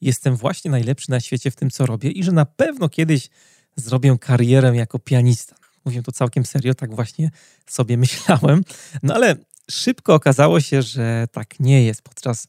jestem 0.00 0.36
właśnie 0.36 0.70
najlepszy 0.70 1.10
na 1.10 1.20
świecie 1.20 1.50
w 1.50 1.56
tym, 1.56 1.70
co 1.70 1.86
robię 1.86 2.10
i 2.10 2.24
że 2.24 2.32
na 2.32 2.44
pewno 2.44 2.88
kiedyś 2.88 3.28
zrobię 3.76 4.16
karierę 4.20 4.76
jako 4.76 4.98
pianista. 4.98 5.59
Mówię 5.84 6.02
to 6.02 6.12
całkiem 6.12 6.46
serio, 6.46 6.74
tak 6.74 6.94
właśnie 6.94 7.30
sobie 7.66 7.96
myślałem. 7.96 8.62
No 9.02 9.14
ale 9.14 9.36
szybko 9.70 10.14
okazało 10.14 10.60
się, 10.60 10.82
że 10.82 11.26
tak 11.32 11.60
nie 11.60 11.84
jest. 11.84 12.02
Podczas 12.02 12.46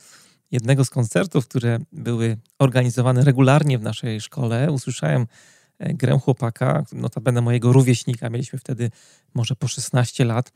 jednego 0.52 0.86
z 0.86 0.90
koncertów, 0.90 1.48
które 1.48 1.80
były 1.92 2.38
organizowane 2.60 3.24
regularnie 3.24 3.78
w 3.78 3.82
naszej 3.82 4.22
szkole, 4.22 4.72
usłyszałem 4.72 5.28
e, 5.80 5.94
grę 5.94 6.20
chłopaka, 6.20 6.84
notabene 6.92 7.42
mojego 7.42 7.74
rówieśnika, 7.74 8.30
mieliśmy 8.30 8.60
wtedy 8.60 8.92
może 9.34 9.56
po 9.56 9.68
16 9.68 10.26
lat 10.26 10.52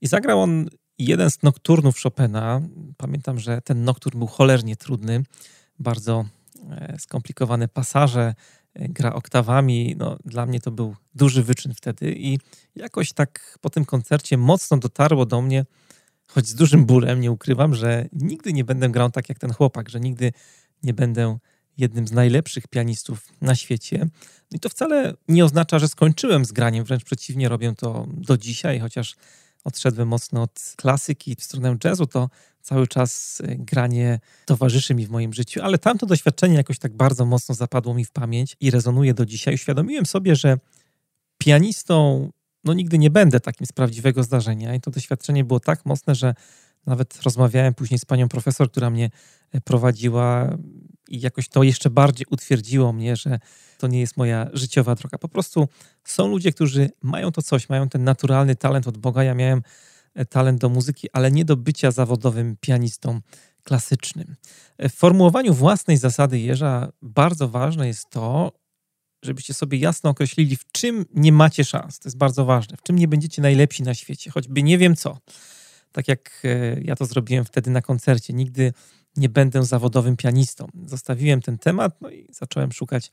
i 0.00 0.06
zagrał 0.06 0.42
on 0.42 0.68
jeden 0.98 1.30
z 1.30 1.42
nokturnów 1.42 2.02
Chopina. 2.02 2.60
Pamiętam, 2.96 3.38
że 3.38 3.62
ten 3.62 3.84
nokturn 3.84 4.18
był 4.18 4.26
cholernie 4.26 4.76
trudny, 4.76 5.22
bardzo 5.78 6.24
e, 6.70 6.96
skomplikowane 6.98 7.68
pasaże, 7.68 8.34
gra 8.74 9.14
oktawami. 9.14 9.96
No, 9.98 10.18
dla 10.24 10.46
mnie 10.46 10.60
to 10.60 10.70
był 10.70 10.96
duży 11.14 11.42
wyczyn 11.42 11.74
wtedy 11.74 12.14
i 12.18 12.38
jakoś 12.74 13.12
tak 13.12 13.58
po 13.60 13.70
tym 13.70 13.84
koncercie 13.84 14.36
mocno 14.36 14.76
dotarło 14.76 15.26
do 15.26 15.42
mnie, 15.42 15.64
choć 16.26 16.46
z 16.46 16.54
dużym 16.54 16.86
bólem, 16.86 17.20
nie 17.20 17.30
ukrywam, 17.30 17.74
że 17.74 18.08
nigdy 18.12 18.52
nie 18.52 18.64
będę 18.64 18.88
grał 18.88 19.10
tak 19.10 19.28
jak 19.28 19.38
ten 19.38 19.52
chłopak, 19.52 19.88
że 19.88 20.00
nigdy 20.00 20.32
nie 20.82 20.94
będę 20.94 21.38
jednym 21.78 22.08
z 22.08 22.12
najlepszych 22.12 22.68
pianistów 22.68 23.28
na 23.40 23.54
świecie. 23.54 23.98
No 24.50 24.56
i 24.56 24.60
to 24.60 24.68
wcale 24.68 25.14
nie 25.28 25.44
oznacza, 25.44 25.78
że 25.78 25.88
skończyłem 25.88 26.44
z 26.44 26.52
graniem, 26.52 26.84
wręcz 26.84 27.04
przeciwnie, 27.04 27.48
robię 27.48 27.74
to 27.76 28.06
do 28.08 28.38
dzisiaj, 28.38 28.80
chociaż 28.80 29.16
odszedłem 29.64 30.08
mocno 30.08 30.42
od 30.42 30.74
klasyki 30.76 31.36
w 31.36 31.42
stronę 31.42 31.76
jazzu, 31.84 32.06
to 32.06 32.28
cały 32.62 32.86
czas 32.86 33.40
y, 33.40 33.56
granie 33.58 34.20
towarzyszy 34.46 34.94
mi 34.94 35.06
w 35.06 35.10
moim 35.10 35.32
życiu, 35.32 35.60
ale 35.62 35.78
tamto 35.78 36.06
doświadczenie 36.06 36.54
jakoś 36.54 36.78
tak 36.78 36.96
bardzo 36.96 37.26
mocno 37.26 37.54
zapadło 37.54 37.94
mi 37.94 38.04
w 38.04 38.12
pamięć 38.12 38.56
i 38.60 38.70
rezonuje 38.70 39.14
do 39.14 39.26
dzisiaj. 39.26 39.54
Uświadomiłem 39.54 40.06
sobie, 40.06 40.36
że 40.36 40.58
pianistą 41.38 42.30
no 42.64 42.74
nigdy 42.74 42.98
nie 42.98 43.10
będę 43.10 43.40
takim 43.40 43.66
z 43.66 43.72
prawdziwego 43.72 44.22
zdarzenia. 44.22 44.74
I 44.74 44.80
to 44.80 44.90
doświadczenie 44.90 45.44
było 45.44 45.60
tak 45.60 45.86
mocne, 45.86 46.14
że 46.14 46.34
nawet 46.86 47.22
rozmawiałem 47.22 47.74
później 47.74 47.98
z 47.98 48.04
panią 48.04 48.28
profesor, 48.28 48.70
która 48.70 48.90
mnie 48.90 49.10
e, 49.52 49.60
prowadziła 49.60 50.56
i 51.08 51.20
jakoś 51.20 51.48
to 51.48 51.62
jeszcze 51.62 51.90
bardziej 51.90 52.26
utwierdziło 52.30 52.92
mnie, 52.92 53.16
że 53.16 53.38
to 53.78 53.86
nie 53.86 54.00
jest 54.00 54.16
moja 54.16 54.50
życiowa 54.52 54.94
droga. 54.94 55.18
Po 55.18 55.28
prostu 55.28 55.68
są 56.04 56.28
ludzie, 56.28 56.52
którzy 56.52 56.90
mają 57.02 57.32
to 57.32 57.42
coś, 57.42 57.68
mają 57.68 57.88
ten 57.88 58.04
naturalny 58.04 58.56
talent 58.56 58.88
od 58.88 58.98
Boga. 58.98 59.24
Ja 59.24 59.34
miałem 59.34 59.62
talent 60.24 60.60
do 60.60 60.68
muzyki, 60.68 61.08
ale 61.12 61.30
nie 61.30 61.44
do 61.44 61.56
bycia 61.56 61.90
zawodowym 61.90 62.56
pianistą 62.60 63.20
klasycznym. 63.62 64.36
E, 64.78 64.88
w 64.88 64.94
formułowaniu 64.94 65.54
własnej 65.54 65.96
zasady 65.96 66.38
jeża 66.38 66.92
bardzo 67.02 67.48
ważne 67.48 67.86
jest 67.86 68.10
to, 68.10 68.52
żebyście 69.22 69.54
sobie 69.54 69.78
jasno 69.78 70.10
określili, 70.10 70.56
w 70.56 70.72
czym 70.72 71.04
nie 71.14 71.32
macie 71.32 71.64
szans. 71.64 71.98
To 71.98 72.08
jest 72.08 72.16
bardzo 72.16 72.44
ważne. 72.44 72.76
W 72.76 72.82
czym 72.82 72.96
nie 72.96 73.08
będziecie 73.08 73.42
najlepsi 73.42 73.82
na 73.82 73.94
świecie, 73.94 74.30
choćby 74.30 74.62
nie 74.62 74.78
wiem 74.78 74.96
co. 74.96 75.18
Tak 75.92 76.08
jak 76.08 76.42
e, 76.44 76.80
ja 76.80 76.96
to 76.96 77.06
zrobiłem 77.06 77.44
wtedy 77.44 77.70
na 77.70 77.82
koncercie. 77.82 78.32
Nigdy 78.32 78.72
nie 79.16 79.28
będę 79.28 79.64
zawodowym 79.64 80.16
pianistą. 80.16 80.66
Zostawiłem 80.86 81.42
ten 81.42 81.58
temat 81.58 82.00
no 82.00 82.10
i 82.10 82.26
zacząłem 82.32 82.72
szukać 82.72 83.12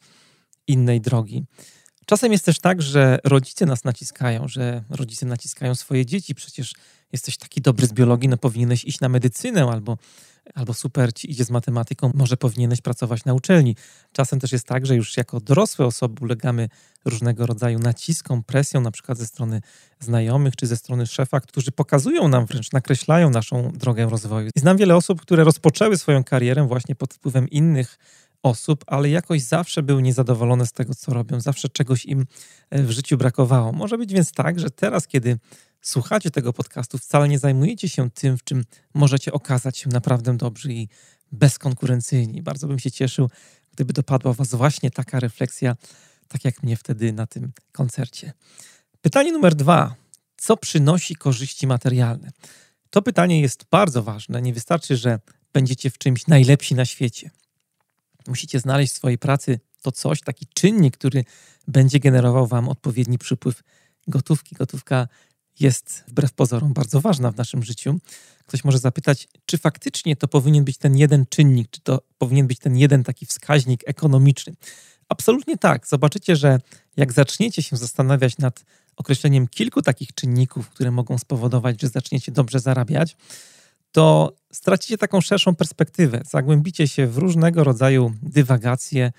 innej 0.68 1.02
drogi. 1.02 1.46
Czasem 2.06 2.32
jest 2.32 2.46
też 2.46 2.60
tak, 2.60 2.82
że 2.82 3.20
rodzice 3.24 3.66
nas 3.66 3.84
naciskają, 3.84 4.48
że 4.48 4.84
rodzice 4.90 5.26
naciskają 5.26 5.76
swoje 5.76 6.06
dzieci. 6.06 6.36
Przecież 6.36 6.74
jesteś 7.12 7.38
taki 7.38 7.62
dobry 7.62 7.88
z 7.88 7.94
biologii, 7.94 8.30
no 8.30 8.38
powinieneś 8.38 8.86
iść 8.86 9.00
na 9.00 9.10
medycynę 9.10 9.64
albo, 9.64 9.98
albo 10.54 10.74
super 10.74 11.14
ci 11.14 11.32
idzie 11.32 11.46
z 11.46 11.50
matematyką, 11.50 12.12
może 12.16 12.38
powinieneś 12.38 12.82
pracować 12.82 13.26
na 13.26 13.34
uczelni. 13.34 13.76
Czasem 14.12 14.40
też 14.40 14.52
jest 14.52 14.68
tak, 14.68 14.86
że 14.86 14.96
już 14.96 15.18
jako 15.18 15.40
dorosłe 15.40 15.86
osoby 15.86 16.24
ulegamy 16.24 16.70
różnego 17.06 17.46
rodzaju 17.46 17.80
naciskom, 17.80 18.44
presją, 18.44 18.82
na 18.82 18.92
przykład 18.92 19.18
ze 19.18 19.26
strony 19.26 19.62
znajomych 20.00 20.56
czy 20.56 20.68
ze 20.68 20.78
strony 20.78 21.08
szefa, 21.08 21.40
którzy 21.40 21.72
pokazują 21.72 22.28
nam 22.28 22.46
wręcz, 22.46 22.72
nakreślają 22.72 23.30
naszą 23.30 23.72
drogę 23.72 24.10
rozwoju. 24.10 24.50
I 24.56 24.60
znam 24.60 24.78
wiele 24.78 24.96
osób, 24.96 25.22
które 25.22 25.44
rozpoczęły 25.44 25.98
swoją 25.98 26.24
karierę 26.24 26.68
właśnie 26.68 26.96
pod 26.96 27.14
wpływem 27.14 27.50
innych 27.50 27.98
osób, 28.44 28.84
ale 28.88 29.10
jakoś 29.10 29.42
zawsze 29.42 29.84
były 29.84 30.02
niezadowolone 30.02 30.66
z 30.66 30.72
tego, 30.72 30.96
co 30.96 31.14
robią, 31.14 31.42
zawsze 31.42 31.70
czegoś 31.70 32.06
im 32.06 32.26
e, 32.70 32.84
w 32.84 32.92
życiu 32.92 33.18
brakowało. 33.18 33.72
Może 33.72 33.98
być 33.98 34.14
więc 34.14 34.32
tak, 34.32 34.60
że 34.60 34.70
teraz, 34.70 35.08
kiedy 35.08 35.40
słuchacie 35.82 36.32
tego 36.32 36.54
podcastu, 36.54 36.98
wcale 36.98 37.28
nie 37.28 37.40
zajmujecie 37.40 37.90
się 37.90 38.10
tym, 38.12 38.38
w 38.38 38.44
czym 38.44 38.66
możecie 38.94 39.34
okazać 39.34 39.78
się 39.78 39.90
naprawdę 39.90 40.38
dobrzy 40.38 40.74
i 40.74 40.90
bezkonkurencyjni. 41.32 42.42
Bardzo 42.42 42.68
bym 42.68 42.80
się 42.80 42.92
cieszył, 42.92 43.30
gdyby 43.72 43.94
dopadła 43.94 44.34
Was 44.34 44.56
właśnie 44.56 44.92
taka 44.92 45.20
refleksja, 45.20 45.76
tak 46.28 46.46
jak 46.46 46.64
mnie 46.64 46.78
wtedy 46.78 47.14
na 47.14 47.28
tym 47.28 47.52
koncercie. 47.72 48.34
Pytanie 49.02 49.32
numer 49.32 49.56
dwa. 49.56 49.96
Co 50.38 50.58
przynosi 50.58 51.16
korzyści 51.16 51.68
materialne? 51.68 52.32
To 52.90 53.02
pytanie 53.02 53.42
jest 53.42 53.66
bardzo 53.72 54.04
ważne. 54.04 54.42
Nie 54.42 54.54
wystarczy, 54.54 54.98
że 54.98 55.20
będziecie 55.54 55.90
w 55.90 55.98
czymś 55.98 56.28
najlepsi 56.28 56.76
na 56.76 56.86
świecie. 56.86 57.32
Musicie 58.28 58.60
znaleźć 58.60 58.94
w 58.94 58.96
swojej 58.96 59.18
pracy 59.18 59.60
to 59.82 59.92
coś, 59.92 60.22
taki 60.22 60.48
czynnik, 60.54 60.98
który 60.98 61.26
będzie 61.68 62.00
generował 62.00 62.48
Wam 62.48 62.70
odpowiedni 62.70 63.18
przypływ 63.18 63.64
gotówki. 64.08 64.56
Gotówka 64.56 65.08
jest 65.60 66.04
wbrew 66.08 66.34
pozorom 66.34 66.74
bardzo 66.74 67.02
ważna 67.02 67.32
w 67.32 67.38
naszym 67.38 67.64
życiu. 67.64 68.00
Ktoś 68.46 68.64
może 68.64 68.80
zapytać, 68.80 69.28
czy 69.46 69.58
faktycznie 69.58 70.16
to 70.16 70.28
powinien 70.28 70.64
być 70.64 70.78
ten 70.78 70.98
jeden 70.98 71.26
czynnik, 71.30 71.68
czy 71.72 71.82
to 71.82 72.02
powinien 72.18 72.48
być 72.48 72.60
ten 72.60 72.78
jeden 72.78 73.04
taki 73.04 73.26
wskaźnik 73.26 73.82
ekonomiczny. 73.86 74.54
Absolutnie 75.10 75.58
tak. 75.58 75.88
Zobaczycie, 75.88 76.36
że 76.36 76.60
jak 76.98 77.14
zaczniecie 77.14 77.64
się 77.64 77.78
zastanawiać 77.78 78.38
nad 78.38 78.66
określeniem 78.96 79.48
kilku 79.48 79.82
takich 79.82 80.14
czynników, 80.14 80.70
które 80.70 80.92
mogą 80.92 81.18
spowodować, 81.18 81.82
że 81.82 81.88
zaczniecie 81.88 82.32
dobrze 82.32 82.60
zarabiać, 82.60 83.16
to 83.92 84.36
stracicie 84.52 84.98
taką 84.98 85.22
szerszą 85.22 85.56
perspektywę, 85.56 86.22
zagłębicie 86.26 86.88
się 86.88 87.08
w 87.08 87.18
różnego 87.18 87.64
rodzaju 87.64 88.14
dywagacje, 88.24 89.12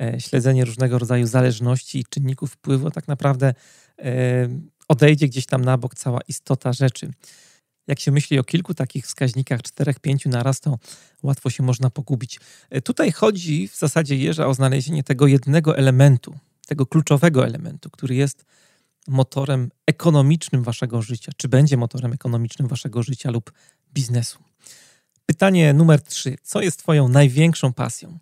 e, 0.00 0.20
śledzenie 0.20 0.64
różnego 0.64 0.98
rodzaju 0.98 1.26
zależności 1.26 1.98
i 1.98 2.04
czynników 2.04 2.52
wpływu, 2.52 2.90
tak 2.90 3.08
naprawdę 3.08 3.54
e, 3.98 4.48
odejdzie 4.88 5.28
gdzieś 5.28 5.46
tam 5.46 5.64
na 5.64 5.78
bok 5.78 5.94
cała 5.94 6.20
istota 6.28 6.72
rzeczy. 6.72 7.10
Jak 7.86 8.00
się 8.00 8.10
myśli 8.12 8.38
o 8.38 8.44
kilku 8.44 8.74
takich 8.74 9.06
wskaźnikach, 9.06 9.62
czterech, 9.62 10.00
pięciu 10.00 10.28
naraz, 10.28 10.60
to 10.60 10.78
łatwo 11.22 11.50
się 11.50 11.62
można 11.62 11.90
pogubić. 11.90 12.40
E, 12.70 12.80
tutaj 12.80 13.12
chodzi 13.12 13.68
w 13.68 13.76
zasadzie 13.76 14.16
Jerza 14.16 14.46
o 14.46 14.54
znalezienie 14.54 15.02
tego 15.02 15.26
jednego 15.26 15.76
elementu, 15.76 16.34
tego 16.66 16.86
kluczowego 16.86 17.46
elementu, 17.46 17.90
który 17.90 18.14
jest 18.14 18.44
motorem 19.08 19.70
ekonomicznym 19.86 20.62
waszego 20.62 21.02
życia, 21.02 21.32
czy 21.36 21.48
będzie 21.48 21.76
motorem 21.76 22.12
ekonomicznym 22.12 22.68
waszego 22.68 23.02
życia 23.02 23.30
lub 23.30 23.52
biznesu. 23.94 24.38
Pytanie 25.26 25.72
numer 25.72 26.02
trzy. 26.02 26.36
Co 26.42 26.62
jest 26.62 26.78
Twoją 26.78 27.08
największą 27.08 27.72
pasją? 27.72 28.18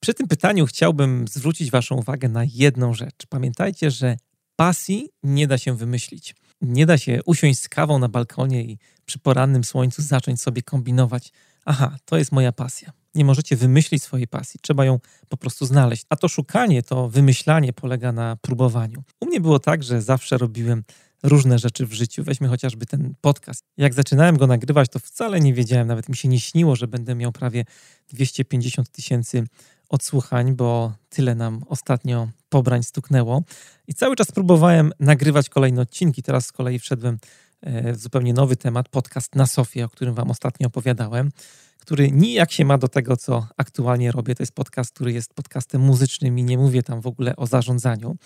Przy 0.00 0.14
tym 0.14 0.28
pytaniu 0.28 0.66
chciałbym 0.66 1.28
zwrócić 1.28 1.70
Waszą 1.70 1.94
uwagę 1.94 2.28
na 2.28 2.44
jedną 2.44 2.94
rzecz. 2.94 3.26
Pamiętajcie, 3.28 3.90
że 3.90 4.16
pasji 4.56 5.08
nie 5.22 5.46
da 5.46 5.58
się 5.58 5.76
wymyślić. 5.76 6.34
Nie 6.60 6.86
da 6.86 6.98
się 6.98 7.20
usiąść 7.26 7.60
z 7.60 7.68
kawą 7.68 7.98
na 7.98 8.08
balkonie 8.08 8.64
i 8.64 8.78
przy 9.06 9.18
porannym 9.18 9.64
słońcu 9.64 10.02
zacząć 10.02 10.42
sobie 10.42 10.62
kombinować. 10.62 11.32
Aha, 11.64 11.96
to 12.04 12.18
jest 12.18 12.32
moja 12.32 12.52
pasja. 12.52 12.92
Nie 13.14 13.24
możecie 13.24 13.56
wymyślić 13.56 14.02
swojej 14.02 14.28
pasji, 14.28 14.60
trzeba 14.62 14.84
ją 14.84 14.98
po 15.28 15.36
prostu 15.36 15.66
znaleźć. 15.66 16.04
A 16.08 16.16
to 16.16 16.28
szukanie, 16.28 16.82
to 16.82 17.08
wymyślanie 17.08 17.72
polega 17.72 18.12
na 18.12 18.36
próbowaniu. 18.36 19.02
U 19.20 19.26
mnie 19.26 19.40
było 19.40 19.58
tak, 19.58 19.82
że 19.82 20.02
zawsze 20.02 20.38
robiłem 20.38 20.84
różne 21.22 21.58
rzeczy 21.58 21.86
w 21.86 21.92
życiu. 21.92 22.24
Weźmy 22.24 22.48
chociażby 22.48 22.86
ten 22.86 23.14
podcast. 23.20 23.64
Jak 23.76 23.94
zaczynałem 23.94 24.36
go 24.36 24.46
nagrywać, 24.46 24.88
to 24.88 24.98
wcale 24.98 25.40
nie 25.40 25.54
wiedziałem, 25.54 25.88
nawet 25.88 26.08
mi 26.08 26.16
się 26.16 26.28
nie 26.28 26.40
śniło, 26.40 26.76
że 26.76 26.88
będę 26.88 27.14
miał 27.14 27.32
prawie 27.32 27.64
250 28.08 28.90
tysięcy 28.90 29.44
odsłuchań, 29.88 30.54
bo 30.54 30.92
tyle 31.08 31.34
nam 31.34 31.62
ostatnio 31.68 32.28
pobrań 32.48 32.82
stuknęło. 32.82 33.42
I 33.88 33.94
cały 33.94 34.16
czas 34.16 34.32
próbowałem 34.32 34.92
nagrywać 35.00 35.48
kolejne 35.48 35.82
odcinki. 35.82 36.22
Teraz 36.22 36.46
z 36.46 36.52
kolei 36.52 36.78
wszedłem 36.78 37.18
e, 37.60 37.92
w 37.92 37.96
zupełnie 37.96 38.32
nowy 38.32 38.56
temat, 38.56 38.88
podcast 38.88 39.34
na 39.34 39.46
Sofię, 39.46 39.84
o 39.84 39.88
którym 39.88 40.14
Wam 40.14 40.30
ostatnio 40.30 40.66
opowiadałem, 40.66 41.30
który 41.78 42.10
nijak 42.10 42.52
się 42.52 42.64
ma 42.64 42.78
do 42.78 42.88
tego, 42.88 43.16
co 43.16 43.46
aktualnie 43.56 44.12
robię. 44.12 44.34
To 44.34 44.42
jest 44.42 44.54
podcast, 44.54 44.94
który 44.94 45.12
jest 45.12 45.34
podcastem 45.34 45.80
muzycznym 45.80 46.38
i 46.38 46.44
nie 46.44 46.58
mówię 46.58 46.82
tam 46.82 47.00
w 47.00 47.06
ogóle 47.06 47.36
o 47.36 47.46
zarządzaniu. 47.46 48.16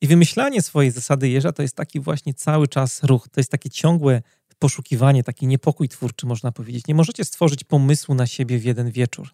I 0.00 0.06
wymyślanie 0.06 0.62
swojej 0.62 0.90
zasady 0.90 1.28
jeża 1.28 1.52
to 1.52 1.62
jest 1.62 1.76
taki 1.76 2.00
właśnie 2.00 2.34
cały 2.34 2.68
czas 2.68 3.02
ruch, 3.02 3.28
to 3.28 3.40
jest 3.40 3.50
takie 3.50 3.70
ciągłe 3.70 4.22
poszukiwanie, 4.58 5.24
taki 5.24 5.46
niepokój 5.46 5.88
twórczy, 5.88 6.26
można 6.26 6.52
powiedzieć. 6.52 6.86
Nie 6.86 6.94
możecie 6.94 7.24
stworzyć 7.24 7.64
pomysłu 7.64 8.14
na 8.14 8.26
siebie 8.26 8.58
w 8.58 8.64
jeden 8.64 8.90
wieczór. 8.90 9.28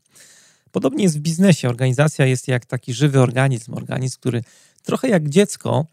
Podobnie 0.73 1.05
jest 1.05 1.19
w 1.19 1.21
biznesie. 1.21 1.69
Organizacja 1.69 2.27
jest 2.27 2.49
jak 2.49 2.67
taki 2.67 2.95
żywy 2.95 3.21
organizm, 3.21 3.75
organizm, 3.75 4.17
który 4.21 4.43
trochę 4.83 5.09
jak 5.09 5.29
dziecko 5.29 5.87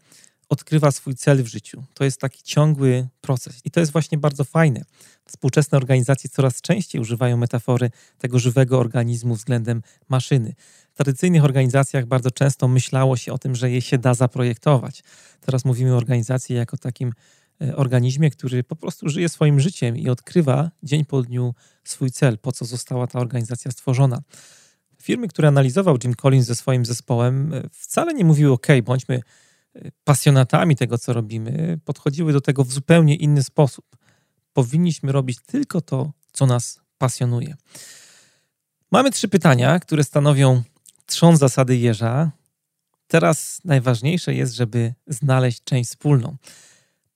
odkrywa 0.48 0.90
swój 0.90 1.14
cel 1.14 1.42
w 1.42 1.46
życiu. 1.46 1.84
To 1.94 2.04
jest 2.04 2.20
taki 2.20 2.42
ciągły 2.42 3.08
proces 3.20 3.60
i 3.64 3.70
to 3.70 3.80
jest 3.80 3.92
właśnie 3.92 4.18
bardzo 4.18 4.44
fajne. 4.44 4.82
Współczesne 5.26 5.78
organizacje 5.78 6.30
coraz 6.30 6.60
częściej 6.60 7.00
używają 7.00 7.36
metafory 7.36 7.90
tego 8.18 8.38
żywego 8.38 8.78
organizmu 8.78 9.34
względem 9.34 9.82
maszyny. 10.08 10.54
W 10.92 10.96
tradycyjnych 10.96 11.44
organizacjach 11.44 12.06
bardzo 12.06 12.30
często 12.30 12.68
myślało 12.68 13.16
się 13.16 13.32
o 13.32 13.38
tym, 13.38 13.54
że 13.54 13.70
je 13.70 13.82
się 13.82 13.98
da 13.98 14.14
zaprojektować. 14.14 15.02
Teraz 15.40 15.64
mówimy 15.64 15.94
o 15.94 15.96
organizacji 15.96 16.56
jako 16.56 16.76
takim 16.76 17.12
e, 17.62 17.76
organizmie, 17.76 18.30
który 18.30 18.64
po 18.64 18.76
prostu 18.76 19.08
żyje 19.08 19.28
swoim 19.28 19.60
życiem 19.60 19.96
i 19.96 20.08
odkrywa 20.08 20.70
dzień 20.82 21.04
po 21.04 21.22
dniu 21.22 21.54
swój 21.84 22.10
cel, 22.10 22.38
po 22.38 22.52
co 22.52 22.64
została 22.64 23.06
ta 23.06 23.18
organizacja 23.18 23.70
stworzona. 23.70 24.22
Firmy, 25.06 25.28
które 25.28 25.48
analizował 25.48 25.98
Jim 26.04 26.14
Collins 26.14 26.46
ze 26.46 26.54
swoim 26.54 26.84
zespołem, 26.84 27.54
e, 27.54 27.62
wcale 27.72 28.14
nie 28.14 28.24
mówiły: 28.24 28.52
OK, 28.52 28.66
bądźmy 28.84 29.20
e, 29.74 29.90
pasjonatami 30.04 30.76
tego, 30.76 30.98
co 30.98 31.12
robimy, 31.12 31.78
podchodziły 31.84 32.32
do 32.32 32.40
tego 32.40 32.64
w 32.64 32.72
zupełnie 32.72 33.16
inny 33.16 33.42
sposób. 33.42 33.96
Powinniśmy 34.52 35.12
robić 35.12 35.38
tylko 35.46 35.80
to, 35.80 36.12
co 36.32 36.46
nas 36.46 36.80
pasjonuje. 36.98 37.56
Mamy 38.90 39.10
trzy 39.10 39.28
pytania, 39.28 39.80
które 39.80 40.04
stanowią 40.04 40.62
trzon 41.06 41.36
zasady 41.36 41.76
jeża. 41.76 42.30
Teraz 43.06 43.60
najważniejsze 43.64 44.34
jest, 44.34 44.54
żeby 44.54 44.94
znaleźć 45.06 45.64
część 45.64 45.90
wspólną. 45.90 46.36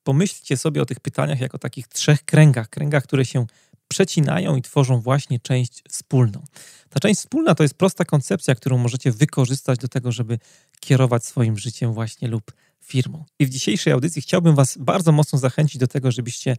Pomyślcie 0.02 0.56
sobie 0.56 0.82
o 0.82 0.86
tych 0.86 1.00
pytaniach 1.00 1.40
jako 1.40 1.58
takich 1.58 1.88
trzech 1.88 2.24
kręgach, 2.24 2.68
kręgach, 2.68 3.04
które 3.04 3.24
się 3.24 3.46
przecinają 3.90 4.56
i 4.56 4.62
tworzą 4.62 5.00
właśnie 5.00 5.40
część 5.40 5.82
wspólną. 5.88 6.44
Ta 6.90 7.00
część 7.00 7.20
wspólna 7.20 7.54
to 7.54 7.62
jest 7.62 7.74
prosta 7.74 8.04
koncepcja, 8.04 8.54
którą 8.54 8.78
możecie 8.78 9.12
wykorzystać 9.12 9.78
do 9.78 9.88
tego, 9.88 10.12
żeby 10.12 10.38
kierować 10.80 11.24
swoim 11.24 11.58
życiem 11.58 11.92
właśnie 11.92 12.28
lub 12.28 12.52
firmą. 12.84 13.24
I 13.38 13.46
w 13.46 13.50
dzisiejszej 13.50 13.92
audycji 13.92 14.22
chciałbym 14.22 14.54
Was 14.54 14.78
bardzo 14.78 15.12
mocno 15.12 15.38
zachęcić 15.38 15.78
do 15.78 15.86
tego, 15.86 16.12
żebyście 16.12 16.56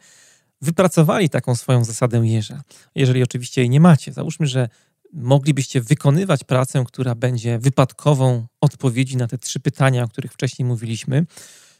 wypracowali 0.61 1.29
taką 1.29 1.55
swoją 1.55 1.83
zasadę 1.83 2.27
jeża. 2.27 2.61
Jeżeli 2.95 3.23
oczywiście 3.23 3.61
jej 3.61 3.69
nie 3.69 3.79
macie, 3.79 4.13
załóżmy, 4.13 4.47
że 4.47 4.69
moglibyście 5.13 5.81
wykonywać 5.81 6.43
pracę, 6.43 6.83
która 6.87 7.15
będzie 7.15 7.59
wypadkową 7.59 8.47
odpowiedzi 8.61 9.17
na 9.17 9.27
te 9.27 9.37
trzy 9.37 9.59
pytania, 9.59 10.03
o 10.03 10.07
których 10.07 10.33
wcześniej 10.33 10.65
mówiliśmy. 10.65 11.25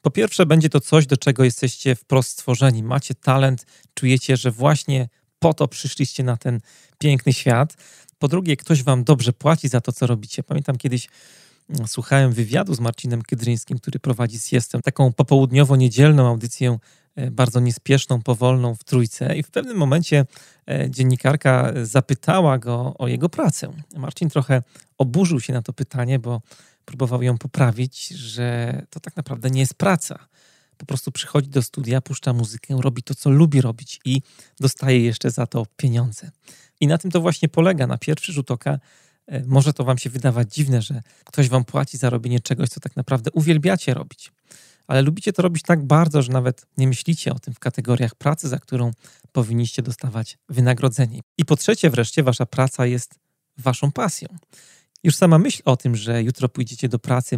Po 0.02 0.12
pierwsze, 0.12 0.46
będzie 0.46 0.70
to 0.70 0.80
coś, 0.80 1.06
do 1.06 1.18
czego 1.18 1.44
jesteście 1.44 1.96
wprost 1.96 2.30
stworzeni. 2.30 2.84
Macie 2.84 3.16
talent, 3.16 3.66
czujecie, 3.94 4.38
że 4.38 4.52
właśnie 4.52 5.10
po 5.42 5.54
to 5.54 5.68
przyszliście 5.68 6.24
na 6.24 6.38
ten 6.38 6.60
piękny 7.00 7.34
świat. 7.34 7.78
Po 8.20 8.28
drugie, 8.28 8.58
ktoś 8.58 8.84
wam 8.84 9.04
dobrze 9.04 9.34
płaci 9.34 9.68
za 9.68 9.82
to, 9.82 9.92
co 9.92 10.08
robicie. 10.08 10.44
Pamiętam 10.44 10.78
kiedyś 10.78 11.08
mm, 11.70 11.88
słuchałem 11.88 12.34
wywiadu 12.34 12.74
z 12.74 12.80
Marcinem 12.80 13.22
Kydryńskim, 13.22 13.80
który 13.80 14.00
prowadzi 14.00 14.40
Siestę, 14.40 14.82
taką 14.82 15.14
popołudniowo-niedzielną 15.14 16.28
audycję 16.28 16.78
E, 17.16 17.32
bardzo 17.32 17.60
niespieszną, 17.60 18.22
powolną 18.22 18.76
w 18.76 18.84
trójce 18.84 19.38
i 19.38 19.44
w 19.44 19.52
pewnym 19.52 19.78
momencie 19.78 20.26
e, 20.70 20.90
dziennikarka 20.90 21.74
zapytała 21.84 22.58
go 22.58 22.94
o 22.98 23.08
jego 23.08 23.30
pracę. 23.30 23.72
Marcin 23.98 24.30
trochę 24.30 24.64
oburzył 24.98 25.40
się 25.40 25.54
na 25.54 25.62
to 25.62 25.74
pytanie, 25.74 26.20
bo 26.20 26.42
próbował 26.86 27.24
ją 27.24 27.38
poprawić, 27.38 28.08
że 28.08 28.82
to 28.90 29.00
tak 29.00 29.16
naprawdę 29.16 29.50
nie 29.50 29.60
jest 29.60 29.74
praca. 29.74 30.20
Po 30.82 30.86
prostu 30.86 31.12
przychodzi 31.12 31.50
do 31.50 31.62
studia, 31.62 32.02
puszcza 32.02 32.34
muzykę, 32.34 32.78
robi 32.82 33.04
to, 33.04 33.16
co 33.16 33.30
lubi 33.30 33.62
robić 33.62 34.00
i 34.06 34.22
dostaje 34.60 35.00
jeszcze 35.00 35.32
za 35.32 35.48
to 35.48 35.66
pieniądze. 35.78 36.32
I 36.80 36.88
na 36.88 36.98
tym 36.98 37.12
to 37.12 37.22
właśnie 37.22 37.50
polega. 37.50 37.88
Na 37.88 37.98
pierwszy 37.98 38.34
rzut 38.34 38.52
oka 38.52 38.80
e, 39.28 39.46
może 39.46 39.74
to 39.74 39.84
wam 39.84 39.98
się 39.98 40.10
wydawać 40.10 40.54
dziwne, 40.54 40.82
że 40.82 41.02
ktoś 41.26 41.50
wam 41.50 41.66
płaci 41.66 41.98
za 41.98 42.10
robienie 42.10 42.40
czegoś, 42.40 42.70
co 42.70 42.80
tak 42.80 42.96
naprawdę 42.96 43.32
uwielbiacie 43.32 43.94
robić. 43.94 44.32
Ale 44.88 45.02
lubicie 45.02 45.34
to 45.34 45.42
robić 45.42 45.64
tak 45.64 45.86
bardzo, 45.86 46.22
że 46.22 46.32
nawet 46.32 46.66
nie 46.78 46.88
myślicie 46.88 47.34
o 47.34 47.40
tym 47.40 47.54
w 47.54 47.60
kategoriach 47.60 48.16
pracy, 48.16 48.48
za 48.50 48.60
którą 48.60 48.92
powinniście 49.32 49.82
dostawać 49.82 50.38
wynagrodzenie. 50.50 51.20
I 51.38 51.46
po 51.46 51.56
trzecie, 51.56 51.90
wreszcie, 51.90 52.24
wasza 52.24 52.46
praca 52.46 52.86
jest 52.86 53.16
waszą 53.58 53.92
pasją. 53.92 54.28
Już 55.04 55.16
sama 55.16 55.38
myśl 55.38 55.62
o 55.66 55.78
tym, 55.78 55.96
że 55.96 56.24
jutro 56.24 56.50
pójdziecie 56.50 56.90
do 56.90 57.00
pracy, 57.00 57.38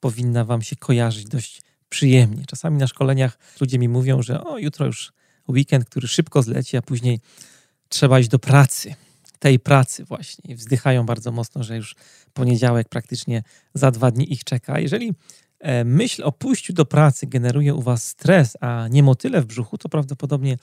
powinna 0.00 0.44
wam 0.44 0.62
się 0.62 0.76
kojarzyć 0.76 1.24
dość 1.24 1.63
przyjemnie. 1.88 2.44
Czasami 2.46 2.78
na 2.78 2.86
szkoleniach 2.86 3.38
ludzie 3.60 3.78
mi 3.78 3.88
mówią, 3.88 4.22
że 4.22 4.44
o, 4.44 4.58
jutro 4.58 4.86
już 4.86 5.12
weekend, 5.48 5.84
który 5.84 6.08
szybko 6.08 6.42
zleci, 6.42 6.76
a 6.76 6.82
później 6.82 7.20
trzeba 7.88 8.20
iść 8.20 8.28
do 8.28 8.38
pracy. 8.38 8.94
Tej 9.38 9.58
pracy 9.58 10.04
właśnie. 10.04 10.56
Wzdychają 10.56 11.06
bardzo 11.06 11.32
mocno, 11.32 11.62
że 11.62 11.76
już 11.76 11.94
poniedziałek 12.32 12.88
praktycznie 12.88 13.42
za 13.74 13.90
dwa 13.90 14.10
dni 14.10 14.32
ich 14.32 14.44
czeka. 14.44 14.80
Jeżeli 14.80 15.12
e, 15.58 15.84
myśl 15.84 16.22
o 16.24 16.32
pójściu 16.32 16.72
do 16.72 16.84
pracy 16.84 17.26
generuje 17.26 17.74
u 17.74 17.82
was 17.82 18.08
stres, 18.08 18.56
a 18.60 18.88
nie 18.90 19.02
motyle 19.02 19.42
w 19.42 19.46
brzuchu, 19.46 19.78
to 19.78 19.88
prawdopodobnie 19.88 20.56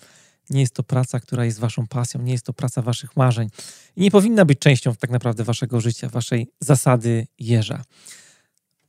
nie 0.50 0.62
jest 0.62 0.74
to 0.74 0.84
praca, 0.84 1.20
która 1.20 1.46
jest 1.46 1.60
waszą 1.60 1.88
pasją, 1.88 2.22
nie 2.22 2.32
jest 2.32 2.46
to 2.46 2.54
praca 2.54 2.82
waszych 2.82 3.18
marzeń 3.18 3.50
i 3.96 4.02
nie 4.02 4.12
powinna 4.12 4.46
być 4.46 4.60
częścią 4.60 4.96
tak 4.96 5.10
naprawdę 5.10 5.44
waszego 5.44 5.82
życia, 5.82 6.10
waszej 6.10 6.52
zasady 6.60 7.28
jeża. 7.40 7.84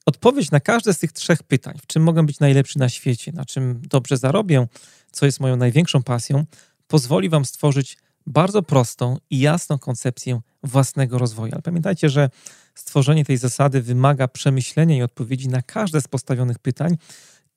Odpowiedź 0.06 0.50
na 0.50 0.60
każde 0.60 0.94
z 0.94 0.98
tych 0.98 1.12
trzech 1.12 1.42
pytań, 1.42 1.78
w 1.82 1.86
czym 1.86 2.02
mogę 2.02 2.26
być 2.26 2.40
najlepszy 2.40 2.78
na 2.78 2.88
świecie, 2.88 3.32
na 3.32 3.44
czym 3.44 3.82
dobrze 3.88 4.16
zarobię, 4.16 4.66
co 5.12 5.26
jest 5.26 5.40
moją 5.40 5.56
największą 5.56 6.02
pasją, 6.02 6.44
pozwoli 6.86 7.28
wam 7.28 7.44
stworzyć 7.44 7.98
bardzo 8.26 8.62
prostą 8.62 9.16
i 9.30 9.40
jasną 9.40 9.78
koncepcję 9.78 10.40
własnego 10.62 11.18
rozwoju. 11.18 11.52
Ale 11.52 11.62
pamiętajcie, 11.62 12.08
że 12.08 12.30
stworzenie 12.74 13.24
tej 13.24 13.36
zasady 13.36 13.82
wymaga 13.82 14.28
przemyślenia 14.28 14.96
i 14.96 15.02
odpowiedzi 15.02 15.48
na 15.48 15.62
każde 15.62 16.00
z 16.00 16.08
postawionych 16.08 16.58
pytań, 16.58 16.96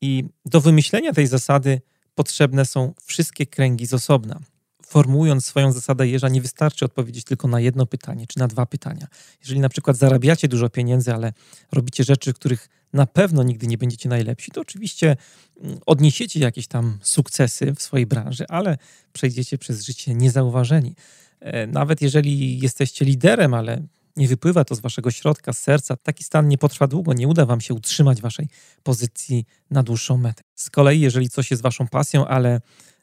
i 0.02 0.24
do 0.46 0.62
wymyślenia 0.62 1.14
tej 1.14 1.28
zasady 1.28 1.82
potrzebne 2.16 2.66
są 2.66 2.94
wszystkie 3.04 3.46
kręgi 3.46 3.86
z 3.86 3.94
osobna. 3.94 4.40
Formułując 4.88 5.46
swoją 5.46 5.72
zasadę 5.72 6.08
jeża, 6.08 6.30
nie 6.30 6.42
wystarczy 6.42 6.86
odpowiedzieć 6.86 7.26
tylko 7.26 7.48
na 7.48 7.60
jedno 7.60 7.86
pytanie 7.86 8.28
czy 8.28 8.40
na 8.40 8.48
dwa 8.48 8.66
pytania. 8.66 9.08
Jeżeli 9.40 9.60
na 9.60 9.70
przykład 9.70 9.98
zarabiacie 9.98 10.48
dużo 10.48 10.70
pieniędzy, 10.70 11.14
ale 11.14 11.34
robicie 11.72 12.04
rzeczy, 12.04 12.34
których 12.34 12.70
na 12.94 13.06
pewno 13.06 13.44
nigdy 13.44 13.68
nie 13.68 13.78
będziecie 13.78 14.10
najlepsi, 14.10 14.52
to 14.52 14.62
oczywiście 14.62 15.18
mm, 15.62 15.80
odniesiecie 15.86 16.40
jakieś 16.40 16.68
tam 16.68 16.98
sukcesy 17.02 17.74
w 17.76 17.82
swojej 17.82 18.06
branży, 18.06 18.46
ale 18.50 18.78
przejdziecie 19.14 19.58
przez 19.58 19.86
życie 19.86 20.16
niezauważeni. 20.16 20.96
E, 21.40 21.68
nawet 21.68 22.02
jeżeli 22.02 22.60
jesteście 22.60 23.06
liderem, 23.06 23.54
ale 23.54 23.82
nie 24.16 24.28
wypływa 24.28 24.66
to 24.66 24.76
z 24.76 24.80
waszego 24.80 25.12
środka, 25.12 25.54
z 25.54 25.60
serca, 25.60 25.96
taki 25.96 26.24
stan 26.24 26.48
nie 26.48 26.58
potrwa 26.58 26.88
długo, 26.88 27.14
nie 27.14 27.28
uda 27.28 27.46
wam 27.46 27.62
się 27.62 27.74
utrzymać 27.74 28.22
waszej 28.22 28.48
pozycji 28.84 29.46
na 29.72 29.84
dłuższą 29.84 30.18
metę. 30.18 30.44
Z 30.56 30.70
kolei, 30.70 31.00
jeżeli 31.00 31.30
coś 31.30 31.52
jest 31.52 31.64
waszą 31.64 31.88
pasją, 31.88 32.28
ale 32.28 32.62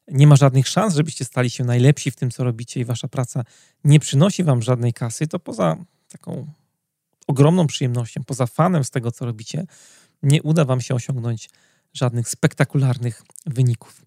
nie 0.08 0.26
ma 0.26 0.36
żadnych 0.36 0.68
szans, 0.68 0.94
żebyście 0.94 1.24
stali 1.24 1.50
się 1.50 1.64
najlepsi 1.64 2.10
w 2.10 2.16
tym, 2.16 2.30
co 2.30 2.44
robicie 2.44 2.80
i 2.80 2.84
wasza 2.84 3.08
praca 3.08 3.44
nie 3.84 4.00
przynosi 4.00 4.44
wam 4.44 4.62
żadnej 4.62 4.92
kasy, 4.92 5.26
to 5.26 5.38
poza 5.38 5.76
taką 6.08 6.46
ogromną 7.26 7.66
przyjemnością, 7.66 8.24
poza 8.24 8.46
fanem 8.46 8.84
z 8.84 8.90
tego, 8.90 9.12
co 9.12 9.26
robicie, 9.26 9.66
nie 10.22 10.42
uda 10.42 10.64
wam 10.64 10.80
się 10.80 10.94
osiągnąć 10.94 11.50
żadnych 11.92 12.28
spektakularnych 12.28 13.22
wyników. 13.46 14.02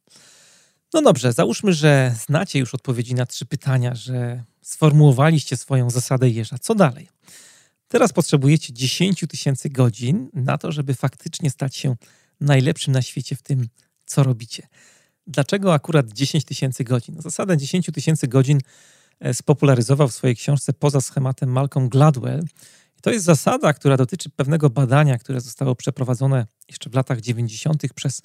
No 0.93 1.01
dobrze, 1.01 1.33
załóżmy, 1.33 1.73
że 1.73 2.15
znacie 2.25 2.59
już 2.59 2.73
odpowiedzi 2.73 3.15
na 3.15 3.25
trzy 3.25 3.45
pytania, 3.45 3.95
że 3.95 4.43
sformułowaliście 4.61 5.57
swoją 5.57 5.89
zasadę 5.89 6.29
jeża. 6.29 6.57
Co 6.57 6.75
dalej? 6.75 7.09
Teraz 7.87 8.13
potrzebujecie 8.13 8.73
10 8.73 9.25
tysięcy 9.29 9.69
godzin 9.69 10.29
na 10.33 10.57
to, 10.57 10.71
żeby 10.71 10.93
faktycznie 10.93 11.49
stać 11.49 11.75
się 11.75 11.95
najlepszym 12.41 12.93
na 12.93 13.01
świecie 13.01 13.35
w 13.35 13.41
tym, 13.41 13.67
co 14.05 14.23
robicie. 14.23 14.67
Dlaczego 15.27 15.73
akurat 15.73 16.11
10 16.11 16.45
tysięcy 16.45 16.83
godzin? 16.83 17.15
No, 17.15 17.21
zasadę 17.21 17.57
10 17.57 17.85
tysięcy 17.93 18.27
godzin 18.27 18.59
e, 19.19 19.33
spopularyzował 19.33 20.07
w 20.07 20.13
swojej 20.13 20.35
książce 20.35 20.73
poza 20.73 21.01
schematem 21.01 21.49
Malcolm 21.49 21.89
Gladwell. 21.89 22.43
To 23.01 23.11
jest 23.11 23.25
zasada, 23.25 23.73
która 23.73 23.97
dotyczy 23.97 24.29
pewnego 24.29 24.69
badania, 24.69 25.17
które 25.17 25.41
zostało 25.41 25.75
przeprowadzone 25.75 26.47
jeszcze 26.69 26.89
w 26.89 26.93
latach 26.93 27.21
90. 27.21 27.83
przez 27.95 28.21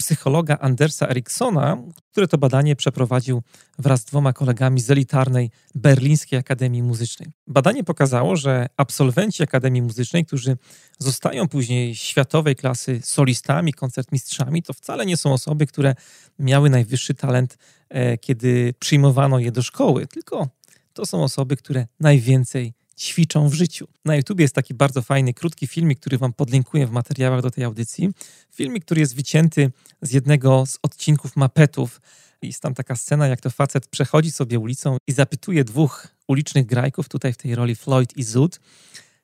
psychologa 0.00 0.58
Andersa 0.60 1.08
Eriksona, 1.08 1.82
który 2.10 2.28
to 2.28 2.38
badanie 2.38 2.76
przeprowadził 2.76 3.42
wraz 3.78 4.00
z 4.00 4.04
dwoma 4.04 4.32
kolegami 4.32 4.80
z 4.80 4.90
elitarnej 4.90 5.50
Berlińskiej 5.74 6.38
Akademii 6.38 6.82
Muzycznej. 6.82 7.32
Badanie 7.46 7.84
pokazało, 7.84 8.36
że 8.36 8.66
absolwenci 8.76 9.42
Akademii 9.42 9.82
Muzycznej, 9.82 10.26
którzy 10.26 10.56
zostają 10.98 11.48
później 11.48 11.96
światowej 11.96 12.56
klasy 12.56 13.00
solistami, 13.04 13.72
koncertmistrzami, 13.72 14.62
to 14.62 14.72
wcale 14.72 15.06
nie 15.06 15.16
są 15.16 15.32
osoby, 15.32 15.66
które 15.66 15.94
miały 16.38 16.70
najwyższy 16.70 17.14
talent, 17.14 17.58
e, 17.88 18.18
kiedy 18.18 18.74
przyjmowano 18.78 19.38
je 19.38 19.52
do 19.52 19.62
szkoły, 19.62 20.06
tylko 20.06 20.48
to 20.92 21.06
są 21.06 21.22
osoby, 21.22 21.56
które 21.56 21.86
najwięcej 22.00 22.72
ćwiczą 23.00 23.48
w 23.48 23.54
życiu. 23.54 23.88
Na 24.04 24.16
YouTube 24.16 24.40
jest 24.40 24.54
taki 24.54 24.74
bardzo 24.74 25.02
fajny, 25.02 25.34
krótki 25.34 25.66
filmik, 25.66 26.00
który 26.00 26.18
Wam 26.18 26.32
podlinkuję 26.32 26.86
w 26.86 26.90
materiałach 26.90 27.42
do 27.42 27.50
tej 27.50 27.64
audycji. 27.64 28.10
Filmik, 28.54 28.84
który 28.84 29.00
jest 29.00 29.16
wycięty 29.16 29.70
z 30.02 30.12
jednego 30.12 30.66
z 30.66 30.78
odcinków 30.82 31.36
mapetów. 31.36 32.00
Jest 32.42 32.62
tam 32.62 32.74
taka 32.74 32.96
scena, 32.96 33.26
jak 33.26 33.40
to 33.40 33.50
facet 33.50 33.86
przechodzi 33.86 34.30
sobie 34.30 34.58
ulicą 34.58 34.96
i 35.06 35.12
zapytuje 35.12 35.64
dwóch 35.64 36.08
ulicznych 36.28 36.66
grajków, 36.66 37.08
tutaj 37.08 37.32
w 37.32 37.36
tej 37.36 37.54
roli 37.54 37.76
Floyd 37.76 38.16
i 38.16 38.22
Zoot, 38.22 38.60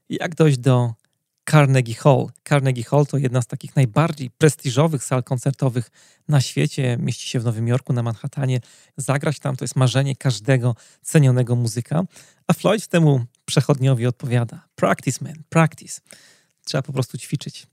jak 0.08 0.34
dojść 0.34 0.58
do 0.58 0.94
Carnegie 1.50 1.94
Hall. 1.94 2.26
Carnegie 2.48 2.84
Hall 2.84 3.06
to 3.06 3.18
jedna 3.18 3.42
z 3.42 3.46
takich 3.46 3.76
najbardziej 3.76 4.30
prestiżowych 4.30 5.04
sal 5.04 5.22
koncertowych 5.22 5.90
na 6.28 6.40
świecie. 6.40 6.96
Mieści 7.00 7.28
się 7.28 7.40
w 7.40 7.44
Nowym 7.44 7.68
Jorku, 7.68 7.92
na 7.92 8.02
Manhattanie. 8.02 8.60
Zagrać 8.96 9.38
tam 9.38 9.56
to 9.56 9.64
jest 9.64 9.76
marzenie 9.76 10.16
każdego 10.16 10.76
cenionego 11.02 11.56
muzyka. 11.56 12.02
A 12.46 12.52
Floyd 12.52 12.88
temu 12.88 13.24
przechodniowi 13.46 14.06
odpowiada: 14.06 14.68
Practice, 14.74 15.24
man, 15.24 15.42
practice. 15.48 16.00
Trzeba 16.64 16.82
po 16.82 16.92
prostu 16.92 17.18
ćwiczyć. 17.18 17.66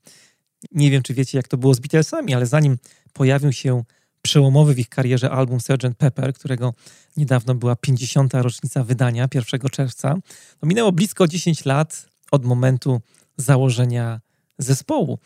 Nie 0.72 0.92
wiem, 0.92 1.04
czy 1.04 1.14
wiecie, 1.14 1.38
jak 1.38 1.48
to 1.48 1.58
było 1.58 1.74
z 1.74 1.80
Beatlesami, 1.80 2.34
ale 2.34 2.46
zanim 2.46 2.78
pojawił 3.14 3.54
się 3.54 3.84
przełomowy 4.22 4.74
w 4.74 4.80
ich 4.80 4.90
karierze 4.90 5.32
album 5.32 5.60
Sgt. 5.60 5.98
Pepper, 5.98 6.34
którego 6.34 6.74
niedawno 7.18 7.56
była 7.56 7.76
50. 7.76 8.34
rocznica 8.34 8.84
wydania, 8.84 9.28
1 9.34 9.70
czerwca, 9.72 10.16
minęło 10.64 10.92
blisko 10.92 11.28
10 11.28 11.66
lat 11.66 12.06
od 12.32 12.46
momentu 12.46 13.02
założenia 13.38 14.22
zespołu. 14.58 15.20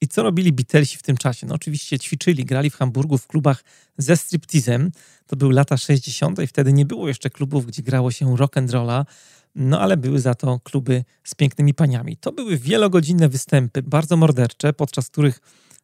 I 0.00 0.08
co 0.08 0.22
robili 0.22 0.52
Beatlesi 0.52 0.96
w 0.96 1.02
tym 1.02 1.16
czasie? 1.16 1.46
No 1.46 1.54
oczywiście 1.54 1.98
ćwiczyli, 1.98 2.44
grali 2.44 2.70
w 2.70 2.76
Hamburgu 2.76 3.18
w 3.18 3.26
klubach 3.26 3.64
ze 3.98 4.16
striptizem. 4.16 4.92
To 5.26 5.36
były 5.36 5.54
lata 5.54 5.76
60. 5.76 6.38
i 6.38 6.46
wtedy 6.46 6.72
nie 6.72 6.86
było 6.86 7.08
jeszcze 7.08 7.30
klubów, 7.30 7.66
gdzie 7.66 7.82
grało 7.82 8.10
się 8.10 8.36
rock 8.36 8.56
and 8.56 8.70
rolla, 8.70 9.06
no 9.54 9.80
ale 9.80 9.96
były 9.96 10.20
za 10.20 10.34
to 10.34 10.60
kluby 10.64 11.04
z 11.24 11.34
pięknymi 11.34 11.74
paniami. 11.74 12.16
To 12.16 12.32
były 12.32 12.58
wielogodzinne 12.58 13.28
występy, 13.28 13.82
bardzo 13.82 14.16
mordercze, 14.16 14.72
podczas 14.72 15.10
których 15.10 15.40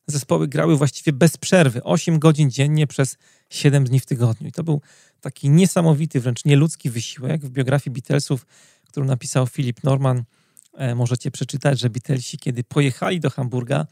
zespoły 0.06 0.48
grały 0.48 0.76
właściwie 0.76 1.12
bez 1.12 1.37
przerwy, 1.37 1.83
8 1.83 2.18
godzin 2.18 2.50
dziennie 2.50 2.87
przez 2.87 3.16
7 3.50 3.85
dni 3.85 4.00
w 4.00 4.06
tygodniu. 4.06 4.48
I 4.48 4.52
to 4.52 4.64
był 4.64 4.80
taki 5.20 5.50
niesamowity, 5.50 6.20
wręcz 6.20 6.44
nieludzki 6.44 6.90
wysiłek. 6.90 7.44
W 7.44 7.50
biografii 7.50 7.94
Beatlesów, 7.94 8.46
którą 8.88 9.06
napisał 9.06 9.46
Philip 9.46 9.85
Norman, 9.85 10.24
E, 10.72 10.94
możecie 10.94 11.30
przeczytać, 11.30 11.80
że 11.80 11.90
Beatlesi, 11.90 12.38
kiedy 12.38 12.64
pojechali 12.64 13.20
do 13.20 13.30
Hamburga, 13.30 13.87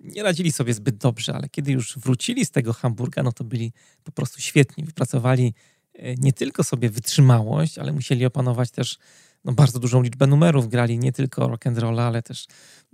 nie 0.00 0.22
radzili 0.22 0.52
sobie 0.52 0.74
zbyt 0.74 0.96
dobrze, 0.96 1.34
ale 1.34 1.48
kiedy 1.48 1.72
już 1.72 1.98
wrócili 1.98 2.46
z 2.46 2.50
tego 2.50 2.72
Hamburga, 2.72 3.22
no 3.22 3.32
to 3.32 3.44
byli 3.44 3.72
po 4.04 4.12
prostu 4.12 4.40
świetni. 4.40 4.84
Wypracowali 4.84 5.54
nie 6.18 6.32
tylko 6.32 6.64
sobie 6.64 6.90
wytrzymałość, 6.90 7.78
ale 7.78 7.92
musieli 7.92 8.26
opanować 8.26 8.70
też 8.70 8.98
no, 9.44 9.52
bardzo 9.52 9.78
dużą 9.78 10.02
liczbę 10.02 10.26
numerów. 10.26 10.68
Grali 10.68 10.98
nie 10.98 11.12
tylko 11.12 11.48
rock 11.48 11.66
and 11.66 11.78
roll, 11.78 12.00
ale 12.00 12.22
też 12.22 12.46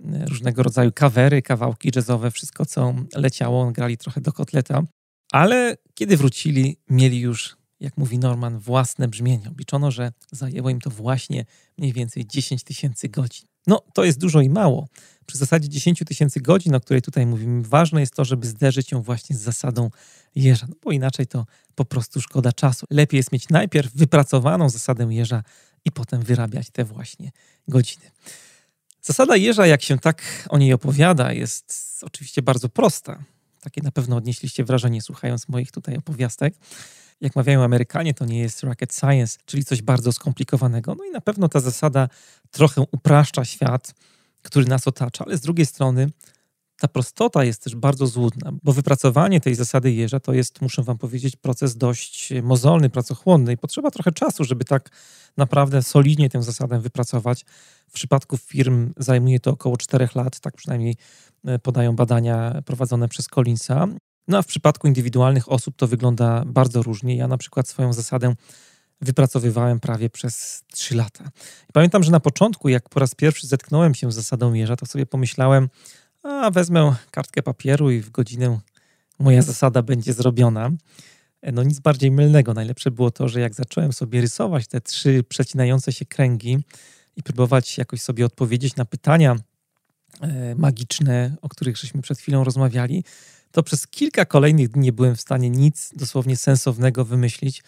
e, 0.05 0.25
różnego 0.25 0.63
rodzaju 0.63 0.91
kawery, 0.95 1.41
kawałki 1.41 1.91
jazzowe, 1.95 2.31
wszystko 2.31 2.65
co 2.65 2.95
leciało. 3.15 3.71
Grali 3.71 3.97
trochę 3.97 4.21
do 4.21 4.33
kotleta. 4.33 4.83
Ale 5.31 5.77
kiedy 5.93 6.17
wrócili, 6.17 6.77
mieli 6.89 7.19
już 7.19 7.58
jak 7.79 7.97
mówi 7.97 8.19
Norman, 8.19 8.59
własne 8.59 9.07
brzmienie. 9.07 9.49
Obliczono, 9.49 9.91
że 9.91 10.11
zajęło 10.31 10.69
im 10.69 10.81
to 10.81 10.89
właśnie 10.89 11.45
mniej 11.77 11.93
więcej 11.93 12.27
10 12.27 12.63
tysięcy 12.63 13.09
godzin. 13.09 13.47
No, 13.67 13.83
to 13.93 14.03
jest 14.03 14.19
dużo 14.19 14.41
i 14.41 14.49
mało. 14.49 14.87
Przy 15.25 15.37
zasadzie 15.37 15.69
10 15.69 16.03
tysięcy 16.07 16.41
godzin, 16.41 16.75
o 16.75 16.79
której 16.79 17.01
tutaj 17.01 17.25
mówimy, 17.25 17.63
ważne 17.63 17.99
jest 17.99 18.13
to, 18.13 18.25
żeby 18.25 18.47
zderzyć 18.47 18.91
ją 18.91 19.01
właśnie 19.01 19.35
z 19.35 19.41
zasadą 19.41 19.89
jeża, 20.35 20.67
no 20.69 20.75
bo 20.83 20.91
inaczej 20.91 21.27
to 21.27 21.45
po 21.75 21.85
prostu 21.85 22.21
szkoda 22.21 22.51
czasu. 22.51 22.85
Lepiej 22.89 23.17
jest 23.17 23.31
mieć 23.31 23.49
najpierw 23.49 23.93
wypracowaną 23.93 24.69
zasadę 24.69 25.13
jeża 25.13 25.43
i 25.85 25.91
potem 25.91 26.21
wyrabiać 26.21 26.69
te 26.69 26.85
właśnie 26.85 27.31
godziny. 27.67 28.11
Zasada 29.01 29.35
jeża, 29.35 29.67
jak 29.67 29.81
się 29.81 29.99
tak 29.99 30.47
o 30.49 30.57
niej 30.57 30.73
opowiada, 30.73 31.33
jest 31.33 31.99
oczywiście 32.01 32.41
bardzo 32.41 32.69
prosta. 32.69 33.23
Takie 33.61 33.81
na 33.81 33.91
pewno 33.91 34.15
odnieśliście 34.15 34.63
wrażenie, 34.63 35.01
słuchając 35.01 35.47
moich 35.47 35.71
tutaj 35.71 35.97
opowiastek. 35.97 36.55
Jak 37.21 37.35
mawiają 37.35 37.63
Amerykanie, 37.63 38.13
to 38.13 38.25
nie 38.25 38.39
jest 38.39 38.63
rocket 38.63 38.93
science, 38.93 39.39
czyli 39.45 39.65
coś 39.65 39.81
bardzo 39.81 40.11
skomplikowanego. 40.11 40.95
No 40.95 41.05
i 41.05 41.11
na 41.11 41.21
pewno 41.21 41.49
ta 41.49 41.59
zasada 41.59 42.07
trochę 42.51 42.83
upraszcza 42.91 43.45
świat, 43.45 43.93
który 44.41 44.65
nas 44.65 44.87
otacza, 44.87 45.25
ale 45.25 45.37
z 45.37 45.41
drugiej 45.41 45.65
strony 45.65 46.09
ta 46.79 46.87
prostota 46.87 47.43
jest 47.43 47.63
też 47.63 47.75
bardzo 47.75 48.07
złudna, 48.07 48.51
bo 48.63 48.73
wypracowanie 48.73 49.41
tej 49.41 49.55
zasady 49.55 49.91
jeża 49.91 50.19
to 50.19 50.33
jest, 50.33 50.61
muszę 50.61 50.83
wam 50.83 50.97
powiedzieć, 50.97 51.35
proces 51.35 51.77
dość 51.77 52.33
mozolny, 52.43 52.89
pracochłonny 52.89 53.53
i 53.53 53.57
potrzeba 53.57 53.91
trochę 53.91 54.11
czasu, 54.11 54.43
żeby 54.43 54.65
tak 54.65 54.89
naprawdę 55.37 55.83
solidnie 55.83 56.29
tę 56.29 56.43
zasadę 56.43 56.79
wypracować. 56.79 57.45
W 57.87 57.91
przypadku 57.91 58.37
firm 58.37 58.93
zajmuje 58.97 59.39
to 59.39 59.51
około 59.51 59.77
4 59.77 60.09
lat, 60.15 60.39
tak 60.39 60.55
przynajmniej 60.55 60.95
e, 61.45 61.59
podają 61.59 61.95
badania 61.95 62.61
prowadzone 62.65 63.07
przez 63.07 63.27
Collinsa. 63.27 63.87
No 64.29 64.37
a 64.37 64.41
w 64.41 64.47
przypadku 64.47 64.87
indywidualnych 64.87 65.51
osób 65.51 65.75
to 65.75 65.87
wygląda 65.87 66.43
bardzo 66.45 66.83
różnie. 66.83 67.15
Ja 67.15 67.27
na 67.27 67.37
przykład 67.37 67.67
swoją 67.67 67.93
zasadę 67.93 68.35
wypracowywałem 69.01 69.79
prawie 69.79 70.09
przez 70.09 70.63
3 70.71 70.95
lata. 70.95 71.31
I 71.69 71.73
pamiętam, 71.73 72.03
że 72.03 72.11
na 72.11 72.19
początku, 72.19 72.69
jak 72.69 72.89
po 72.89 72.99
raz 72.99 73.15
pierwszy 73.15 73.47
zetknąłem 73.47 73.95
się 73.95 74.11
z 74.11 74.15
zasadą 74.15 74.53
jeża, 74.53 74.75
to 74.75 74.85
sobie 74.85 75.05
pomyślałem, 75.05 75.69
a 76.23 76.51
wezmę 76.51 76.95
kartkę 77.11 77.43
papieru 77.43 77.91
i 77.91 78.01
w 78.01 78.09
godzinę 78.09 78.59
moja 79.19 79.41
zasada 79.41 79.81
będzie 79.81 80.13
zrobiona. 80.13 80.71
E, 81.41 81.51
no 81.51 81.63
nic 81.63 81.79
bardziej 81.79 82.11
mylnego. 82.11 82.53
Najlepsze 82.53 82.91
było 82.91 83.11
to, 83.11 83.27
że 83.27 83.39
jak 83.39 83.53
zacząłem 83.53 83.93
sobie 83.93 84.21
rysować 84.21 84.67
te 84.67 84.81
trzy 84.81 85.23
przecinające 85.29 85.93
się 85.93 86.05
kręgi 86.05 86.59
i 87.15 87.23
próbować 87.23 87.77
jakoś 87.77 88.01
sobie 88.01 88.25
odpowiedzieć 88.25 88.75
na 88.75 88.85
pytania 88.85 89.35
e, 90.21 90.55
magiczne, 90.55 91.35
o 91.41 91.49
których 91.49 91.77
żeśmy 91.77 92.01
przed 92.01 92.19
chwilą 92.19 92.43
rozmawiali, 92.43 93.03
to 93.51 93.63
przez 93.63 93.87
kilka 93.87 94.25
kolejnych 94.25 94.69
dni 94.69 94.81
nie 94.81 94.93
byłem 94.93 95.15
w 95.15 95.21
stanie 95.21 95.49
nic 95.49 95.91
dosłownie 95.95 96.37
sensownego 96.37 97.05
wymyślić. 97.05 97.63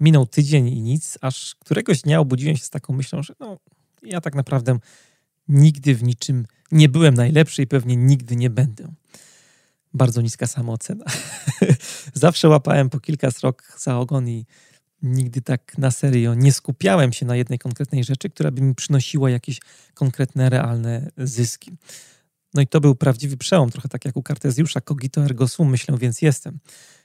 Minął 0.00 0.26
tydzień 0.26 0.68
i 0.68 0.80
nic, 0.80 1.18
aż 1.20 1.54
któregoś 1.54 2.02
dnia 2.02 2.20
obudziłem 2.20 2.56
się 2.56 2.64
z 2.64 2.70
taką 2.70 2.94
myślą, 2.94 3.22
że 3.22 3.34
no, 3.40 3.58
ja 4.02 4.20
tak 4.20 4.34
naprawdę 4.34 4.78
nigdy 5.48 5.94
w 5.94 6.02
niczym 6.02 6.46
nie 6.72 6.88
byłem 6.88 7.14
najlepszy 7.14 7.62
i 7.62 7.66
pewnie 7.66 7.96
nigdy 7.96 8.36
nie 8.36 8.50
będę. 8.50 8.92
Bardzo 9.94 10.20
niska 10.20 10.46
samoocena. 10.46 11.04
Zawsze 12.14 12.48
łapałem 12.48 12.90
po 12.90 13.00
kilka 13.00 13.30
srok 13.30 13.76
za 13.78 13.98
ogon 13.98 14.28
i 14.28 14.46
nigdy 15.02 15.42
tak 15.42 15.78
na 15.78 15.90
serio 15.90 16.34
nie 16.34 16.52
skupiałem 16.52 17.12
się 17.12 17.26
na 17.26 17.36
jednej 17.36 17.58
konkretnej 17.58 18.04
rzeczy, 18.04 18.30
która 18.30 18.50
by 18.50 18.62
mi 18.62 18.74
przynosiła 18.74 19.30
jakieś 19.30 19.60
konkretne, 19.94 20.50
realne 20.50 21.10
zyski. 21.18 21.72
No 22.54 22.62
i 22.62 22.66
to 22.66 22.80
był 22.80 22.94
prawdziwy 22.94 23.36
przełom, 23.36 23.70
trochę 23.70 23.88
tak 23.88 24.04
jak 24.04 24.16
u 24.16 24.22
Kartezjusza, 24.22 24.80
cogito 24.80 25.24
ergo 25.24 25.48
sum, 25.48 25.70
myślę, 25.70 25.98
więc 25.98 26.22
jestem. 26.22 26.58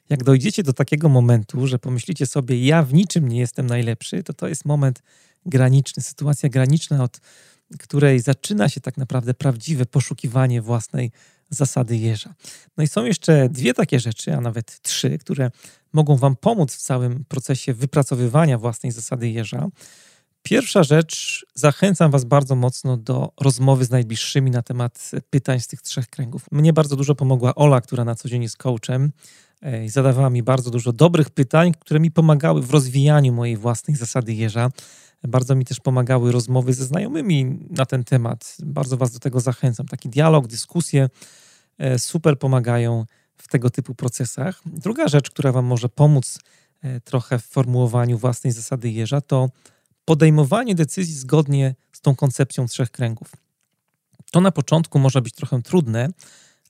Jak 0.09 0.23
dojdziecie 0.23 0.63
do 0.63 0.73
takiego 0.73 1.09
momentu, 1.09 1.67
że 1.67 1.79
pomyślicie 1.79 2.25
sobie, 2.25 2.65
ja 2.65 2.83
w 2.83 2.93
niczym 2.93 3.27
nie 3.27 3.39
jestem 3.39 3.67
najlepszy, 3.67 4.23
to 4.23 4.33
to 4.33 4.47
jest 4.47 4.65
moment 4.65 5.01
graniczny, 5.45 6.03
sytuacja 6.03 6.49
graniczna 6.49 7.03
od 7.03 7.19
której 7.79 8.19
zaczyna 8.19 8.69
się 8.69 8.81
tak 8.81 8.97
naprawdę 8.97 9.33
prawdziwe 9.33 9.85
poszukiwanie 9.85 10.61
własnej 10.61 11.11
zasady 11.49 11.97
jeża. 11.97 12.35
No 12.77 12.83
i 12.83 12.87
są 12.87 13.05
jeszcze 13.05 13.49
dwie 13.49 13.73
takie 13.73 13.99
rzeczy, 13.99 14.33
a 14.33 14.41
nawet 14.41 14.81
trzy, 14.81 15.17
które 15.17 15.51
mogą 15.93 16.15
Wam 16.15 16.35
pomóc 16.35 16.75
w 16.75 16.81
całym 16.81 17.25
procesie 17.25 17.73
wypracowywania 17.73 18.57
własnej 18.57 18.91
zasady 18.91 19.29
jeża. 19.29 19.67
Pierwsza 20.45 20.83
rzecz, 20.83 21.45
zachęcam 21.53 22.11
Was 22.11 22.25
bardzo 22.25 22.55
mocno 22.55 22.97
do 22.97 23.31
rozmowy 23.41 23.85
z 23.85 23.89
najbliższymi 23.89 24.51
na 24.51 24.61
temat 24.61 25.11
pytań 25.29 25.59
z 25.59 25.67
tych 25.67 25.81
trzech 25.81 26.07
kręgów. 26.07 26.45
Mnie 26.51 26.73
bardzo 26.73 26.95
dużo 26.95 27.15
pomogła 27.15 27.55
Ola, 27.55 27.81
która 27.81 28.05
na 28.05 28.15
co 28.15 28.29
dzień 28.29 28.43
jest 28.43 28.57
coachem 28.57 29.11
e, 29.61 29.85
i 29.85 29.89
zadawała 29.89 30.29
mi 30.29 30.43
bardzo 30.43 30.71
dużo 30.71 30.93
dobrych 30.93 31.29
pytań, 31.29 31.71
które 31.79 31.99
mi 31.99 32.11
pomagały 32.11 32.61
w 32.61 32.71
rozwijaniu 32.71 33.33
mojej 33.33 33.57
własnej 33.57 33.97
zasady 33.97 34.33
jeża. 34.33 34.69
Bardzo 35.23 35.55
mi 35.55 35.65
też 35.65 35.79
pomagały 35.79 36.31
rozmowy 36.31 36.73
ze 36.73 36.85
znajomymi 36.85 37.67
na 37.69 37.85
ten 37.85 38.03
temat. 38.03 38.57
Bardzo 38.63 38.97
Was 38.97 39.11
do 39.11 39.19
tego 39.19 39.39
zachęcam. 39.39 39.85
Taki 39.85 40.09
dialog, 40.09 40.47
dyskusje 40.47 41.09
e, 41.77 41.99
super 41.99 42.39
pomagają 42.39 43.05
w 43.37 43.47
tego 43.47 43.69
typu 43.69 43.95
procesach. 43.95 44.61
Druga 44.65 45.07
rzecz, 45.07 45.29
która 45.29 45.51
Wam 45.51 45.65
może 45.65 45.89
pomóc 45.89 46.39
e, 46.81 47.01
trochę 47.01 47.39
w 47.39 47.45
formułowaniu 47.45 48.17
własnej 48.17 48.53
zasady 48.53 48.89
jeża, 48.89 49.21
to 49.21 49.49
podejmowanie 50.05 50.75
decyzji 50.75 51.15
zgodnie 51.15 51.75
z 51.91 52.01
tą 52.01 52.15
koncepcją 52.15 52.67
trzech 52.67 52.91
kręgów. 52.91 53.31
To 54.31 54.41
na 54.41 54.51
początku 54.51 54.99
może 54.99 55.21
być 55.21 55.33
trochę 55.33 55.61
trudne, 55.61 56.07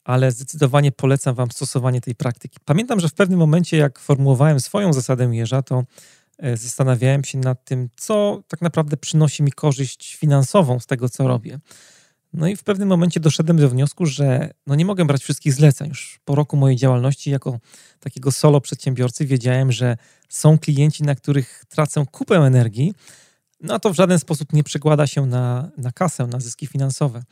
ale 0.04 0.32
zdecydowanie 0.32 0.92
polecam 0.92 1.36
Wam 1.36 1.52
stosowanie 1.52 2.02
tej 2.02 2.16
praktyki. 2.16 2.58
Pamiętam, 2.66 3.00
że 3.00 3.10
w 3.10 3.14
pewnym 3.14 3.40
momencie, 3.40 3.78
jak 3.78 4.00
formułowałem 4.00 4.60
swoją 4.60 4.94
zasadę 4.94 5.36
jeża, 5.36 5.62
to 5.62 5.84
E, 6.38 6.58
zastanawiałem 6.58 7.24
się 7.24 7.38
nad 7.38 7.66
tym, 7.66 7.90
co 7.98 8.44
tak 8.48 8.62
naprawdę 8.62 8.98
przynosi 8.98 9.44
mi 9.44 9.52
korzyść 9.52 10.16
finansową 10.16 10.80
z 10.80 10.86
tego, 10.86 11.10
co 11.10 11.28
robię. 11.28 11.60
No 12.34 12.48
i 12.48 12.56
w 12.56 12.64
pewnym 12.64 12.90
momencie 12.90 13.20
doszedłem 13.20 13.58
do 13.58 13.70
wniosku, 13.70 14.06
że 14.06 14.54
no 14.68 14.76
nie 14.76 14.86
mogę 14.86 15.06
brać 15.06 15.24
wszystkich 15.24 15.54
zleceń. 15.54 15.90
Już 15.90 16.20
po 16.26 16.36
roku 16.36 16.58
mojej 16.58 16.78
działalności 16.78 17.32
jako 17.32 17.60
takiego 18.00 18.32
solo 18.32 18.62
przedsiębiorcy 18.62 19.26
wiedziałem, 19.26 19.72
że 19.72 19.98
są 20.30 20.60
klienci, 20.60 21.04
na 21.04 21.16
których 21.16 21.64
tracę 21.70 22.06
kupę 22.12 22.36
energii, 22.36 22.94
no 23.62 23.80
to 23.80 23.94
w 23.94 23.96
żaden 23.96 24.20
sposób 24.20 24.54
nie 24.54 24.64
przekłada 24.64 25.08
się 25.08 25.26
na, 25.26 25.72
na 25.78 25.92
kasę, 25.92 26.28
na 26.28 26.40
zyski 26.40 26.68
finansowe. 26.68 27.24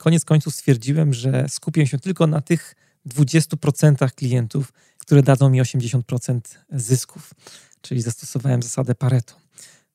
Koniec 0.00 0.24
końców 0.24 0.54
stwierdziłem, 0.54 1.14
że 1.14 1.48
skupię 1.48 1.86
się 1.86 1.98
tylko 1.98 2.26
na 2.26 2.40
tych 2.40 2.74
20% 3.08 4.10
klientów, 4.14 4.72
które 4.98 5.22
dadzą 5.22 5.50
mi 5.50 5.62
80% 5.62 6.40
zysków 6.70 7.32
czyli 7.88 8.02
zastosowałem 8.02 8.62
zasadę 8.62 8.94
Pareto. 8.94 9.34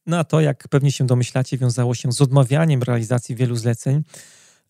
No 0.05 0.19
a 0.19 0.23
to, 0.23 0.41
jak 0.41 0.67
pewnie 0.67 0.91
się 0.91 1.05
domyślacie, 1.05 1.57
wiązało 1.57 1.95
się 1.95 2.11
z 2.11 2.21
odmawianiem 2.21 2.83
realizacji 2.83 3.35
wielu 3.35 3.55
zleceń. 3.55 4.03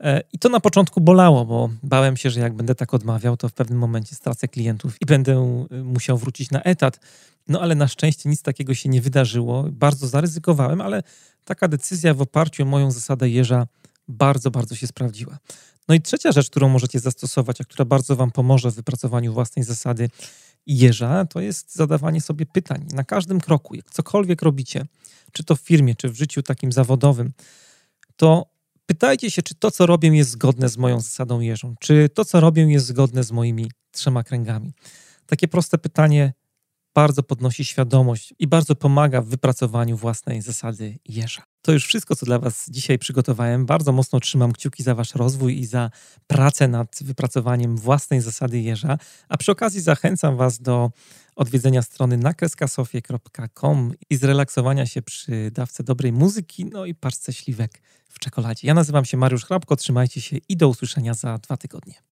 E, 0.02 0.22
I 0.34 0.40
to 0.40 0.50
na 0.50 0.60
początku 0.60 1.02
bolało, 1.02 1.46
bo 1.46 1.70
bałem 1.84 2.18
się, 2.18 2.30
że 2.30 2.40
jak 2.40 2.54
będę 2.54 2.76
tak 2.76 2.94
odmawiał, 2.94 3.38
to 3.38 3.50
w 3.50 3.54
pewnym 3.54 3.80
momencie 3.80 4.16
stracę 4.16 4.48
klientów 4.48 5.02
i 5.02 5.06
będę 5.06 5.66
e, 5.72 5.84
musiał 5.84 6.18
wrócić 6.18 6.52
na 6.52 6.64
etat. 6.64 7.00
No 7.48 7.62
ale 7.62 7.76
na 7.76 7.88
szczęście 7.88 8.30
nic 8.30 8.42
takiego 8.42 8.74
się 8.74 8.90
nie 8.90 9.02
wydarzyło. 9.02 9.66
Bardzo 9.72 10.08
zaryzykowałem, 10.08 10.82
ale 10.82 11.04
taka 11.46 11.68
decyzja 11.68 12.14
w 12.14 12.22
oparciu 12.22 12.64
o 12.64 12.66
moją 12.66 12.92
zasadę 12.92 13.30
jeża 13.30 13.68
bardzo, 14.08 14.52
bardzo 14.52 14.76
się 14.76 14.88
sprawdziła. 14.88 15.38
No 15.88 15.96
i 15.96 16.02
trzecia 16.02 16.32
rzecz, 16.32 16.50
którą 16.50 16.70
możecie 16.70 17.00
zastosować, 17.00 17.62
a 17.62 17.64
która 17.64 17.86
bardzo 17.86 18.16
Wam 18.16 18.32
pomoże 18.32 18.72
w 18.72 18.76
wypracowaniu 18.76 19.34
własnej 19.34 19.66
zasady 19.66 20.10
jeża, 20.68 21.26
to 21.26 21.40
jest 21.40 21.76
zadawanie 21.76 22.22
sobie 22.22 22.46
pytań 22.46 22.88
na 22.94 23.04
każdym 23.04 23.42
kroku. 23.42 23.76
Jak 23.76 23.92
cokolwiek 23.92 24.42
robicie, 24.42 24.86
czy 25.32 25.44
to 25.44 25.56
w 25.56 25.62
firmie, 25.62 25.96
czy 25.96 26.10
w 26.10 26.16
życiu 26.16 26.44
takim 26.44 26.72
zawodowym, 26.72 27.32
to 28.16 28.46
pytajcie 28.86 29.32
się, 29.32 29.42
czy 29.42 29.56
to, 29.56 29.72
co 29.72 29.86
robię, 29.86 30.10
jest 30.10 30.30
zgodne 30.30 30.70
z 30.70 30.78
moją 30.78 31.00
zasadą 31.00 31.40
jeżą, 31.40 31.76
czy 31.80 32.10
to, 32.10 32.26
co 32.26 32.40
robię, 32.40 32.64
jest 32.64 32.86
zgodne 32.86 33.24
z 33.24 33.32
moimi 33.32 33.72
trzema 33.92 34.24
kręgami. 34.24 34.74
Takie 35.26 35.48
proste 35.48 35.78
pytanie 35.78 36.34
bardzo 36.96 37.24
podnosi 37.24 37.66
świadomość 37.66 38.34
i 38.40 38.48
bardzo 38.48 38.76
pomaga 38.76 39.22
w 39.22 39.26
wypracowaniu 39.26 39.98
własnej 39.98 40.42
zasady 40.42 41.00
jeża. 41.06 41.44
To 41.62 41.72
już 41.72 41.86
wszystko, 41.86 42.16
co 42.16 42.26
dla 42.26 42.40
Was 42.40 42.66
dzisiaj 42.70 43.00
przygotowałem. 43.00 43.66
Bardzo 43.66 43.92
mocno 43.92 44.20
trzymam 44.20 44.54
kciuki 44.54 44.84
za 44.84 44.96
Wasz 44.96 45.16
rozwój 45.16 45.60
i 45.60 45.66
za 45.66 45.90
pracę 46.28 46.68
nad 46.68 46.96
wypracowaniem 47.02 47.78
własnej 47.78 48.22
zasady 48.22 48.60
jeża. 48.60 48.98
A 49.30 49.38
przy 49.38 49.52
okazji 49.52 49.82
zachęcam 49.82 50.38
Was 50.38 50.62
do 50.62 50.92
odwiedzenia 51.36 51.82
strony 51.82 52.18
nakreskasofie.com 52.18 53.94
i 54.10 54.16
zrelaksowania 54.16 54.86
się 54.86 55.02
przy 55.02 55.52
dawce 55.52 55.84
dobrej 55.84 56.12
muzyki, 56.12 56.66
no 56.66 56.86
i 56.86 56.96
parce 56.96 57.34
śliwek 57.34 57.82
w 58.10 58.20
czekoladzie. 58.20 58.68
Ja 58.68 58.74
nazywam 58.74 59.06
się 59.06 59.18
Mariusz 59.18 59.46
Hrabko, 59.46 59.76
trzymajcie 59.76 60.22
się 60.22 60.38
i 60.50 60.58
do 60.58 60.68
usłyszenia 60.70 61.14
za 61.14 61.38
dwa 61.38 61.58
tygodnie. 61.58 62.11